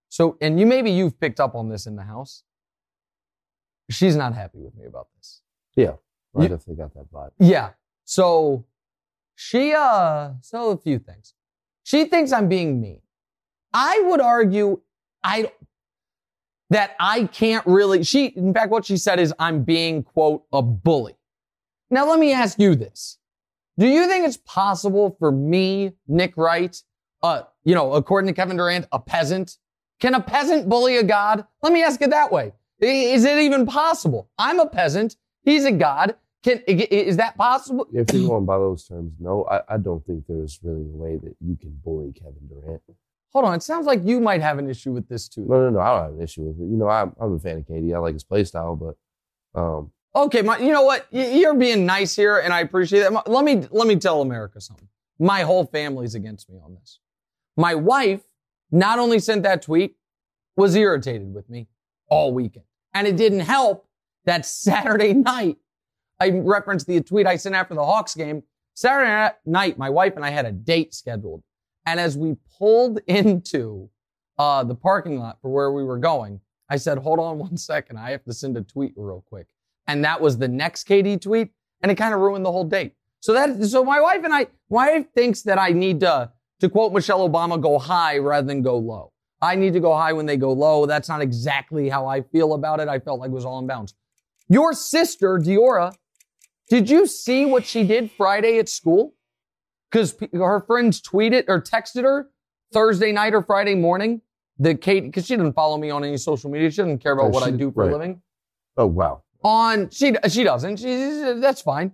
So, 0.10 0.38
and 0.42 0.60
you 0.60 0.66
maybe 0.66 0.92
you've 0.92 1.20
picked 1.20 1.40
up 1.40 1.56
on 1.56 1.70
this 1.70 1.88
in 1.88 1.96
the 1.96 2.04
house. 2.04 2.44
She's 3.90 4.16
not 4.16 4.34
happy 4.34 4.60
with 4.60 4.76
me 4.76 4.86
about 4.86 5.08
this. 5.18 5.42
Yeah. 5.76 5.94
I 6.38 6.44
You- 6.44 6.50
definitely 6.50 6.76
got 6.76 6.94
that 6.96 7.12
vibe. 7.12 7.32
Yeah. 7.40 7.72
So 8.04 8.66
she, 9.36 9.74
uh, 9.74 10.34
so 10.42 10.72
a 10.72 10.78
few 10.78 11.00
things. 11.00 11.34
She 11.84 12.06
thinks 12.06 12.32
I'm 12.32 12.50
being 12.50 12.82
mean. 12.82 13.02
I 13.74 14.02
would 14.06 14.22
argue 14.22 14.82
I, 15.24 15.52
that 16.70 16.96
I 17.00 17.26
can't 17.26 17.66
really, 17.66 18.04
she, 18.04 18.28
in 18.28 18.54
fact, 18.54 18.72
what 18.72 18.86
she 18.86 18.98
said 18.98 19.20
is 19.20 19.34
I'm 19.40 19.64
being, 19.64 20.04
quote, 20.04 20.46
a 20.52 20.62
bully. 20.62 21.16
Now, 21.90 22.10
let 22.10 22.20
me 22.20 22.34
ask 22.34 22.60
you 22.60 22.76
this. 22.76 23.18
Do 23.78 23.88
you 23.88 24.08
think 24.08 24.26
it's 24.26 24.38
possible 24.38 25.16
for 25.20 25.32
me, 25.32 25.94
Nick 26.08 26.38
Wright, 26.38 26.82
uh, 27.22 27.44
you 27.64 27.76
know, 27.76 27.94
according 27.94 28.28
to 28.28 28.34
Kevin 28.34 28.58
Durant, 28.58 28.88
a 28.92 29.00
peasant? 29.00 29.58
Can 30.00 30.14
a 30.14 30.22
peasant 30.22 30.68
bully 30.68 30.98
a 30.98 31.04
god? 31.04 31.46
Let 31.62 31.74
me 31.74 31.84
ask 31.84 32.02
it 32.02 32.10
that 32.10 32.32
way. 32.32 32.54
Is 32.80 33.24
it 33.24 33.38
even 33.40 33.66
possible? 33.66 34.30
I'm 34.38 34.60
a 34.60 34.68
peasant. 34.68 35.16
He's 35.44 35.66
a 35.66 35.72
god. 35.72 36.16
Can, 36.44 36.60
is 36.68 37.18
that 37.18 37.38
possible? 37.38 37.88
If 37.92 38.14
you're 38.14 38.28
going 38.28 38.46
by 38.46 38.58
those 38.58 38.86
terms, 38.86 39.14
no, 39.20 39.46
I, 39.50 39.62
I 39.76 39.78
don't 39.78 40.06
think 40.06 40.26
there's 40.28 40.60
really 40.62 40.86
a 40.86 40.96
way 40.96 41.18
that 41.18 41.36
you 41.40 41.56
can 41.56 41.80
bully 41.84 42.14
Kevin 42.14 42.48
Durant. 42.48 42.82
Hold 43.36 43.46
on. 43.46 43.56
It 43.56 43.64
sounds 43.64 43.86
like 43.86 44.00
you 44.06 44.20
might 44.20 44.42
have 44.42 44.60
an 44.60 44.70
issue 44.70 44.94
with 44.94 45.10
this 45.10 45.28
too. 45.28 45.46
No, 45.48 45.56
no, 45.60 45.70
no. 45.70 45.80
I 45.80 45.94
don't 45.94 46.04
have 46.04 46.14
an 46.14 46.22
issue 46.22 46.44
with 46.44 46.56
it. 46.56 46.72
You 46.72 46.78
know, 46.78 46.88
I'm, 46.88 47.14
I'm 47.20 47.34
a 47.34 47.40
fan 47.40 47.58
of 47.58 47.66
KD. 47.66 47.94
I 47.94 48.00
like 48.00 48.14
his 48.14 48.24
play 48.24 48.46
style, 48.46 48.76
but 48.76 49.60
um, 49.60 49.92
Okay, 50.16 50.42
my, 50.42 50.58
you 50.60 50.72
know 50.72 50.84
what? 50.84 51.08
You're 51.12 51.56
being 51.56 51.86
nice 51.86 52.16
here, 52.16 52.38
and 52.38 52.54
I 52.54 52.62
appreciate 52.62 53.02
that. 53.02 53.30
Let 53.30 53.44
me 53.44 53.68
let 53.70 53.86
me 53.86 53.98
tell 53.98 54.22
America 54.22 54.62
something. 54.62 54.88
My 55.20 55.42
whole 55.42 55.66
family's 55.66 56.16
against 56.16 56.50
me 56.50 56.58
on 56.64 56.74
this. 56.76 57.00
My 57.58 57.76
wife 57.76 58.22
not 58.72 58.98
only 58.98 59.20
sent 59.20 59.44
that 59.44 59.62
tweet, 59.62 59.98
was 60.56 60.74
irritated 60.76 61.34
with 61.34 61.50
me 61.50 61.68
all 62.08 62.34
weekend, 62.34 62.66
and 62.94 63.06
it 63.06 63.18
didn't 63.18 63.42
help 63.42 63.86
that 64.24 64.46
Saturday 64.46 65.14
night. 65.32 65.58
I 66.22 66.30
referenced 66.30 66.88
the 66.88 67.02
tweet 67.02 67.28
I 67.28 67.36
sent 67.36 67.56
after 67.56 67.76
the 67.76 67.84
Hawks 67.86 68.16
game. 68.16 68.44
Saturday 68.74 69.36
night, 69.46 69.78
my 69.78 69.90
wife 69.90 70.16
and 70.16 70.24
I 70.24 70.30
had 70.30 70.46
a 70.46 70.52
date 70.54 70.94
scheduled, 70.94 71.44
and 71.86 72.00
as 72.00 72.18
we 72.18 72.36
pulled 72.58 73.00
into 73.08 73.90
uh, 74.38 74.64
the 74.64 74.76
parking 74.76 75.20
lot 75.20 75.38
for 75.42 75.50
where 75.50 75.72
we 75.72 75.84
were 75.84 75.98
going, 75.98 76.42
I 76.70 76.78
said, 76.78 76.98
"Hold 77.00 77.20
on 77.20 77.38
one 77.40 77.58
second. 77.58 77.98
I 77.98 78.12
have 78.12 78.24
to 78.26 78.34
send 78.34 78.58
a 78.58 78.62
tweet 78.62 78.94
real 78.96 79.24
quick." 79.28 79.48
and 79.88 80.04
that 80.04 80.22
was 80.22 80.38
the 80.38 80.48
next 80.48 80.88
KD 80.88 81.22
tweet, 81.22 81.50
and 81.82 81.92
it 81.92 81.96
kind 81.96 82.14
of 82.14 82.20
ruined 82.20 82.46
the 82.46 82.52
whole 82.52 82.64
date. 82.64 82.94
So 83.20 83.34
that 83.34 83.64
so 83.66 83.84
my 83.84 84.00
wife 84.02 84.24
and 84.24 84.34
I, 84.34 84.48
wife 84.70 85.08
thinks 85.14 85.42
that 85.44 85.60
I 85.60 85.70
need 85.70 86.00
to 86.02 86.32
to 86.62 86.70
quote 86.70 86.94
Michelle 86.94 87.28
Obama, 87.28 87.62
go 87.62 87.78
high 87.78 88.18
rather 88.18 88.48
than 88.48 88.62
go 88.62 88.78
low. 88.78 89.12
I 89.42 89.56
need 89.56 89.74
to 89.74 89.80
go 89.80 89.94
high 89.94 90.14
when 90.14 90.26
they 90.26 90.38
go 90.38 90.54
low. 90.54 90.86
That's 90.86 91.10
not 91.10 91.22
exactly 91.22 91.90
how 91.90 92.08
I 92.08 92.22
feel 92.22 92.54
about 92.54 92.80
it. 92.80 92.88
I 92.88 93.00
felt 93.00 93.20
like 93.20 93.30
it 93.30 93.34
was 93.34 93.46
all 93.46 93.60
in 93.60 93.68
bounds. 93.68 93.94
Your 94.48 94.74
sister, 94.74 95.38
Diora, 95.38 95.94
did 96.70 96.90
you 96.90 97.08
see 97.08 97.46
what 97.46 97.66
she 97.66 97.84
did 97.84 98.12
Friday 98.12 98.58
at 98.58 98.70
school? 98.70 99.16
Because 99.96 100.18
her 100.34 100.60
friends 100.68 101.02
tweeted 101.02 101.46
or 101.48 101.62
texted 101.62 102.04
her 102.04 102.30
Thursday 102.74 103.14
night 103.14 103.34
or 103.34 103.42
Friday 103.42 103.76
morning 103.76 104.20
that 104.60 104.82
Kate, 104.82 105.06
because 105.06 105.26
she 105.26 105.38
doesn't 105.38 105.54
follow 105.54 105.78
me 105.78 105.90
on 105.90 106.04
any 106.04 106.18
social 106.18 106.50
media. 106.52 106.70
She 106.70 106.78
doesn't 106.82 106.98
care 106.98 107.14
about 107.14 107.28
Oh, 107.28 107.30
what 107.30 107.44
I 107.44 107.52
do 107.52 107.72
for 107.72 107.88
a 107.88 107.94
living. 107.94 108.22
Oh 108.76 108.88
wow. 108.88 109.24
On 109.42 109.90
she 109.92 110.14
she 110.28 110.44
doesn't. 110.44 110.80
She 110.80 110.96
that's 111.40 111.62
fine. 111.62 111.94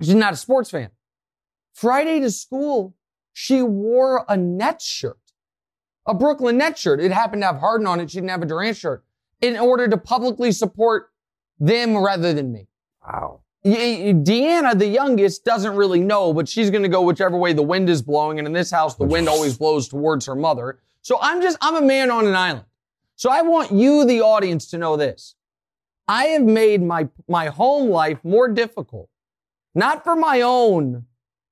She's 0.00 0.14
not 0.14 0.32
a 0.32 0.36
sports 0.36 0.70
fan. 0.70 0.88
Friday 1.74 2.20
to 2.20 2.30
school, 2.30 2.94
she 3.34 3.60
wore 3.60 4.24
a 4.26 4.38
Nets 4.38 4.86
shirt, 4.86 5.18
a 6.06 6.14
Brooklyn 6.14 6.56
Nets 6.56 6.80
shirt. 6.80 7.02
It 7.02 7.12
happened 7.12 7.42
to 7.42 7.48
have 7.48 7.58
Harden 7.58 7.86
on 7.86 8.00
it. 8.00 8.10
She 8.10 8.16
didn't 8.16 8.30
have 8.30 8.42
a 8.42 8.46
Durant 8.46 8.78
shirt 8.78 9.04
in 9.42 9.58
order 9.58 9.88
to 9.88 9.98
publicly 9.98 10.52
support 10.52 11.10
them 11.58 11.98
rather 11.98 12.32
than 12.32 12.50
me. 12.50 12.68
Wow. 13.06 13.42
Deanna, 13.64 14.78
the 14.78 14.86
youngest, 14.86 15.44
doesn't 15.44 15.76
really 15.76 16.00
know, 16.00 16.32
but 16.32 16.48
she's 16.48 16.70
going 16.70 16.82
to 16.82 16.88
go 16.88 17.02
whichever 17.02 17.36
way 17.36 17.52
the 17.52 17.62
wind 17.62 17.90
is 17.90 18.00
blowing. 18.02 18.38
And 18.38 18.46
in 18.46 18.52
this 18.52 18.70
house, 18.70 18.94
the 18.94 19.04
wind 19.04 19.28
always 19.28 19.58
blows 19.58 19.88
towards 19.88 20.26
her 20.26 20.34
mother. 20.34 20.80
So 21.02 21.18
I'm 21.20 21.42
just, 21.42 21.58
I'm 21.60 21.76
a 21.76 21.82
man 21.82 22.10
on 22.10 22.26
an 22.26 22.34
island. 22.34 22.64
So 23.16 23.30
I 23.30 23.42
want 23.42 23.70
you, 23.70 24.04
the 24.04 24.22
audience, 24.22 24.70
to 24.70 24.78
know 24.78 24.96
this. 24.96 25.34
I 26.08 26.24
have 26.24 26.42
made 26.42 26.82
my, 26.82 27.08
my 27.28 27.46
home 27.46 27.90
life 27.90 28.18
more 28.24 28.48
difficult, 28.48 29.10
not 29.74 30.04
for 30.04 30.16
my 30.16 30.40
own, 30.40 31.04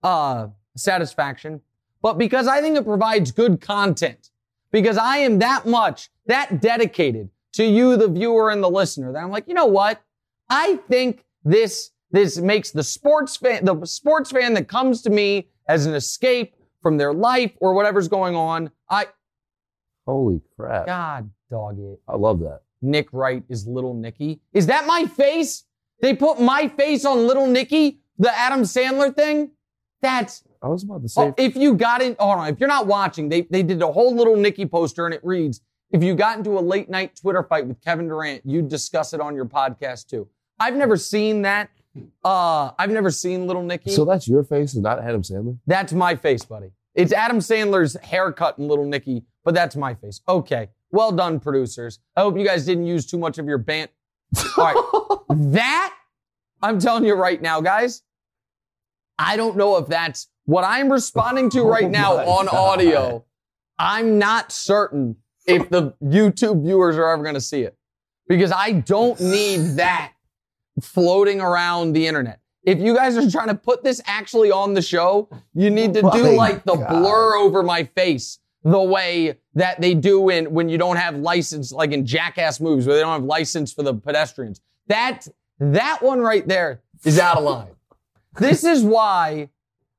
uh, 0.02 0.48
satisfaction, 0.76 1.60
but 2.00 2.16
because 2.16 2.46
I 2.48 2.60
think 2.60 2.76
it 2.76 2.84
provides 2.84 3.32
good 3.32 3.60
content. 3.60 4.30
Because 4.70 4.98
I 4.98 5.18
am 5.18 5.38
that 5.38 5.66
much, 5.66 6.10
that 6.26 6.60
dedicated 6.60 7.30
to 7.52 7.64
you, 7.64 7.96
the 7.96 8.08
viewer 8.08 8.50
and 8.50 8.62
the 8.62 8.68
listener, 8.70 9.12
that 9.12 9.22
I'm 9.22 9.30
like, 9.30 9.48
you 9.48 9.54
know 9.54 9.66
what? 9.66 10.02
I 10.50 10.76
think 10.88 11.24
this 11.44 11.90
this 12.10 12.38
makes 12.38 12.70
the 12.70 12.82
sports 12.82 13.36
fan 13.36 13.64
the 13.64 13.84
sports 13.84 14.30
fan 14.30 14.54
that 14.54 14.68
comes 14.68 15.02
to 15.02 15.10
me 15.10 15.48
as 15.68 15.86
an 15.86 15.94
escape 15.94 16.54
from 16.82 16.96
their 16.96 17.12
life 17.12 17.52
or 17.60 17.74
whatever's 17.74 18.08
going 18.08 18.34
on. 18.34 18.70
I 18.88 19.06
Holy 20.06 20.40
crap. 20.56 20.86
God 20.86 21.30
dog 21.50 21.78
it. 21.78 22.00
I 22.08 22.16
love 22.16 22.40
that. 22.40 22.62
Nick 22.80 23.08
Wright 23.12 23.42
is 23.48 23.66
little 23.66 23.94
Nicky. 23.94 24.40
Is 24.52 24.66
that 24.66 24.86
my 24.86 25.06
face? 25.06 25.64
They 26.00 26.14
put 26.14 26.40
my 26.40 26.68
face 26.68 27.04
on 27.04 27.26
little 27.26 27.46
Nicky, 27.46 28.00
the 28.18 28.36
Adam 28.36 28.62
Sandler 28.62 29.14
thing? 29.14 29.50
That's 30.00 30.44
I 30.62 30.68
was 30.68 30.84
about 30.84 30.98
to 30.98 31.04
oh, 31.04 31.08
say 31.08 31.22
Oh, 31.28 31.34
if 31.36 31.56
you 31.56 31.74
got 31.74 32.02
in, 32.02 32.16
hold 32.18 32.38
on. 32.38 32.48
If 32.48 32.60
you're 32.60 32.68
not 32.68 32.86
watching, 32.86 33.28
they, 33.28 33.42
they 33.42 33.62
did 33.62 33.82
a 33.82 33.90
whole 33.90 34.14
little 34.14 34.36
Nicky 34.36 34.66
poster 34.66 35.06
and 35.06 35.14
it 35.14 35.20
reads, 35.24 35.60
if 35.90 36.02
you 36.02 36.14
got 36.14 36.36
into 36.36 36.58
a 36.58 36.60
late 36.60 36.88
night 36.88 37.16
Twitter 37.20 37.42
fight 37.42 37.66
with 37.66 37.80
Kevin 37.82 38.08
Durant, 38.08 38.42
you'd 38.44 38.68
discuss 38.68 39.12
it 39.12 39.20
on 39.20 39.34
your 39.34 39.46
podcast 39.46 40.08
too. 40.08 40.28
I've 40.60 40.76
never 40.76 40.96
seen 40.96 41.42
that. 41.42 41.70
Uh, 42.24 42.70
I've 42.78 42.90
never 42.90 43.10
seen 43.10 43.46
little 43.46 43.62
Nicky. 43.62 43.90
so 43.90 44.04
that's 44.04 44.28
your 44.28 44.44
face 44.44 44.74
and 44.74 44.82
not 44.82 45.00
Adam 45.00 45.22
Sandler? 45.22 45.58
that's 45.66 45.92
my 45.92 46.14
face, 46.14 46.44
buddy. 46.44 46.70
It's 46.94 47.12
Adam 47.12 47.38
Sandler's 47.38 47.96
haircut 48.02 48.58
in 48.58 48.68
little 48.68 48.84
Nicky, 48.84 49.24
but 49.44 49.54
that's 49.54 49.76
my 49.76 49.94
face. 49.94 50.20
Okay. 50.28 50.68
Well 50.90 51.12
done, 51.12 51.38
producers. 51.40 52.00
I 52.16 52.20
hope 52.22 52.36
you 52.38 52.44
guys 52.44 52.64
didn't 52.66 52.86
use 52.86 53.06
too 53.06 53.18
much 53.18 53.38
of 53.38 53.46
your 53.46 53.58
band. 53.58 53.90
All 54.56 54.64
right. 54.64 55.18
that, 55.52 55.94
I'm 56.62 56.78
telling 56.78 57.04
you 57.04 57.14
right 57.14 57.40
now, 57.40 57.60
guys, 57.60 58.02
I 59.18 59.36
don't 59.36 59.56
know 59.56 59.76
if 59.76 59.86
that's 59.86 60.28
what 60.44 60.64
I'm 60.64 60.90
responding 60.90 61.50
to 61.50 61.62
right 61.62 61.84
Oh 61.84 61.88
now 61.88 62.16
on 62.16 62.46
God. 62.46 62.54
audio. 62.54 63.24
I'm 63.78 64.18
not 64.18 64.50
certain 64.50 65.16
if 65.46 65.68
the 65.70 65.92
YouTube 66.02 66.62
viewers 66.64 66.96
are 66.96 67.10
ever 67.12 67.22
going 67.22 67.34
to 67.34 67.40
see 67.40 67.62
it 67.62 67.76
because 68.28 68.50
I 68.52 68.72
don't 68.72 69.18
need 69.20 69.76
that 69.76 70.12
floating 70.80 71.40
around 71.40 71.92
the 71.92 72.06
internet. 72.06 72.40
If 72.62 72.78
you 72.80 72.94
guys 72.94 73.16
are 73.16 73.30
trying 73.30 73.48
to 73.48 73.54
put 73.54 73.82
this 73.82 74.00
actually 74.06 74.50
on 74.50 74.74
the 74.74 74.82
show, 74.82 75.28
you 75.54 75.70
need 75.70 75.94
to 75.94 76.02
do 76.12 76.36
like 76.36 76.64
the 76.64 76.76
God. 76.76 76.88
blur 76.88 77.36
over 77.36 77.62
my 77.62 77.84
face 77.84 78.38
the 78.64 78.82
way 78.82 79.38
that 79.54 79.80
they 79.80 79.94
do 79.94 80.28
in 80.28 80.52
when 80.52 80.68
you 80.68 80.76
don't 80.76 80.96
have 80.96 81.16
license, 81.16 81.72
like 81.72 81.92
in 81.92 82.04
jackass 82.04 82.60
movies 82.60 82.86
where 82.86 82.96
they 82.96 83.02
don't 83.02 83.12
have 83.12 83.24
license 83.24 83.72
for 83.72 83.82
the 83.82 83.94
pedestrians. 83.94 84.60
That 84.88 85.26
that 85.60 86.02
one 86.02 86.20
right 86.20 86.46
there 86.46 86.82
is 87.04 87.18
out 87.18 87.38
of 87.38 87.44
line. 87.44 87.68
this 88.38 88.64
is 88.64 88.82
why 88.82 89.50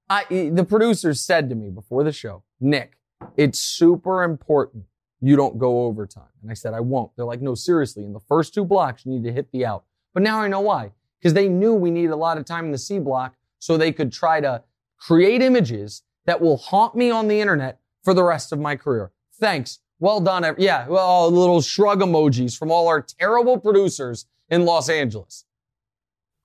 I 0.10 0.26
the 0.30 0.66
producers 0.68 1.22
said 1.22 1.50
to 1.50 1.56
me 1.56 1.70
before 1.70 2.04
the 2.04 2.12
show, 2.12 2.44
Nick, 2.60 2.98
it's 3.38 3.60
super 3.60 4.24
important 4.24 4.86
you 5.22 5.36
don't 5.36 5.58
go 5.58 5.84
overtime. 5.84 6.24
And 6.42 6.50
I 6.50 6.54
said, 6.54 6.74
I 6.74 6.80
won't. 6.80 7.12
They're 7.16 7.26
like, 7.26 7.42
no, 7.42 7.56
seriously, 7.56 8.04
in 8.04 8.14
the 8.14 8.20
first 8.20 8.54
two 8.54 8.64
blocks, 8.64 9.06
you 9.06 9.12
need 9.12 9.24
to 9.26 9.32
hit 9.32 9.52
the 9.52 9.66
out. 9.66 9.84
But 10.14 10.24
now 10.24 10.42
I 10.42 10.48
know 10.48 10.62
why. 10.62 10.92
Because 11.20 11.34
they 11.34 11.50
knew 11.50 11.74
we 11.74 11.92
needed 11.92 12.12
a 12.12 12.16
lot 12.16 12.38
of 12.38 12.46
time 12.46 12.66
in 12.66 12.72
the 12.72 12.78
C 12.78 13.00
block 13.00 13.36
so 13.60 13.78
they 13.78 13.92
could 13.92 14.12
try 14.12 14.40
to 14.42 14.64
create 14.98 15.42
images 15.42 16.04
that 16.26 16.42
will 16.42 16.58
haunt 16.58 16.96
me 16.96 17.10
on 17.12 17.28
the 17.28 17.40
internet 17.42 17.80
for 18.04 18.14
the 18.14 18.24
rest 18.24 18.52
of 18.52 18.60
my 18.60 18.76
career. 18.76 19.12
Thanks. 19.40 19.80
Well 20.00 20.22
done. 20.22 20.56
Yeah, 20.58 20.88
well, 20.88 21.30
little 21.30 21.62
shrug 21.62 22.00
emojis 22.00 22.58
from 22.58 22.72
all 22.72 22.88
our 22.88 23.02
terrible 23.02 23.58
producers 23.58 24.26
in 24.50 24.66
Los 24.66 24.88
Angeles. 24.88 25.46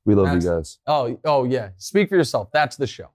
We 0.04 0.14
love 0.14 0.26
That's- 0.26 0.44
you 0.44 0.50
guys. 0.50 0.78
Oh, 0.86 1.20
oh 1.24 1.44
yeah. 1.44 1.70
Speak 1.76 2.08
for 2.08 2.16
yourself. 2.16 2.50
That's 2.52 2.76
the 2.76 2.86
show. 2.86 3.10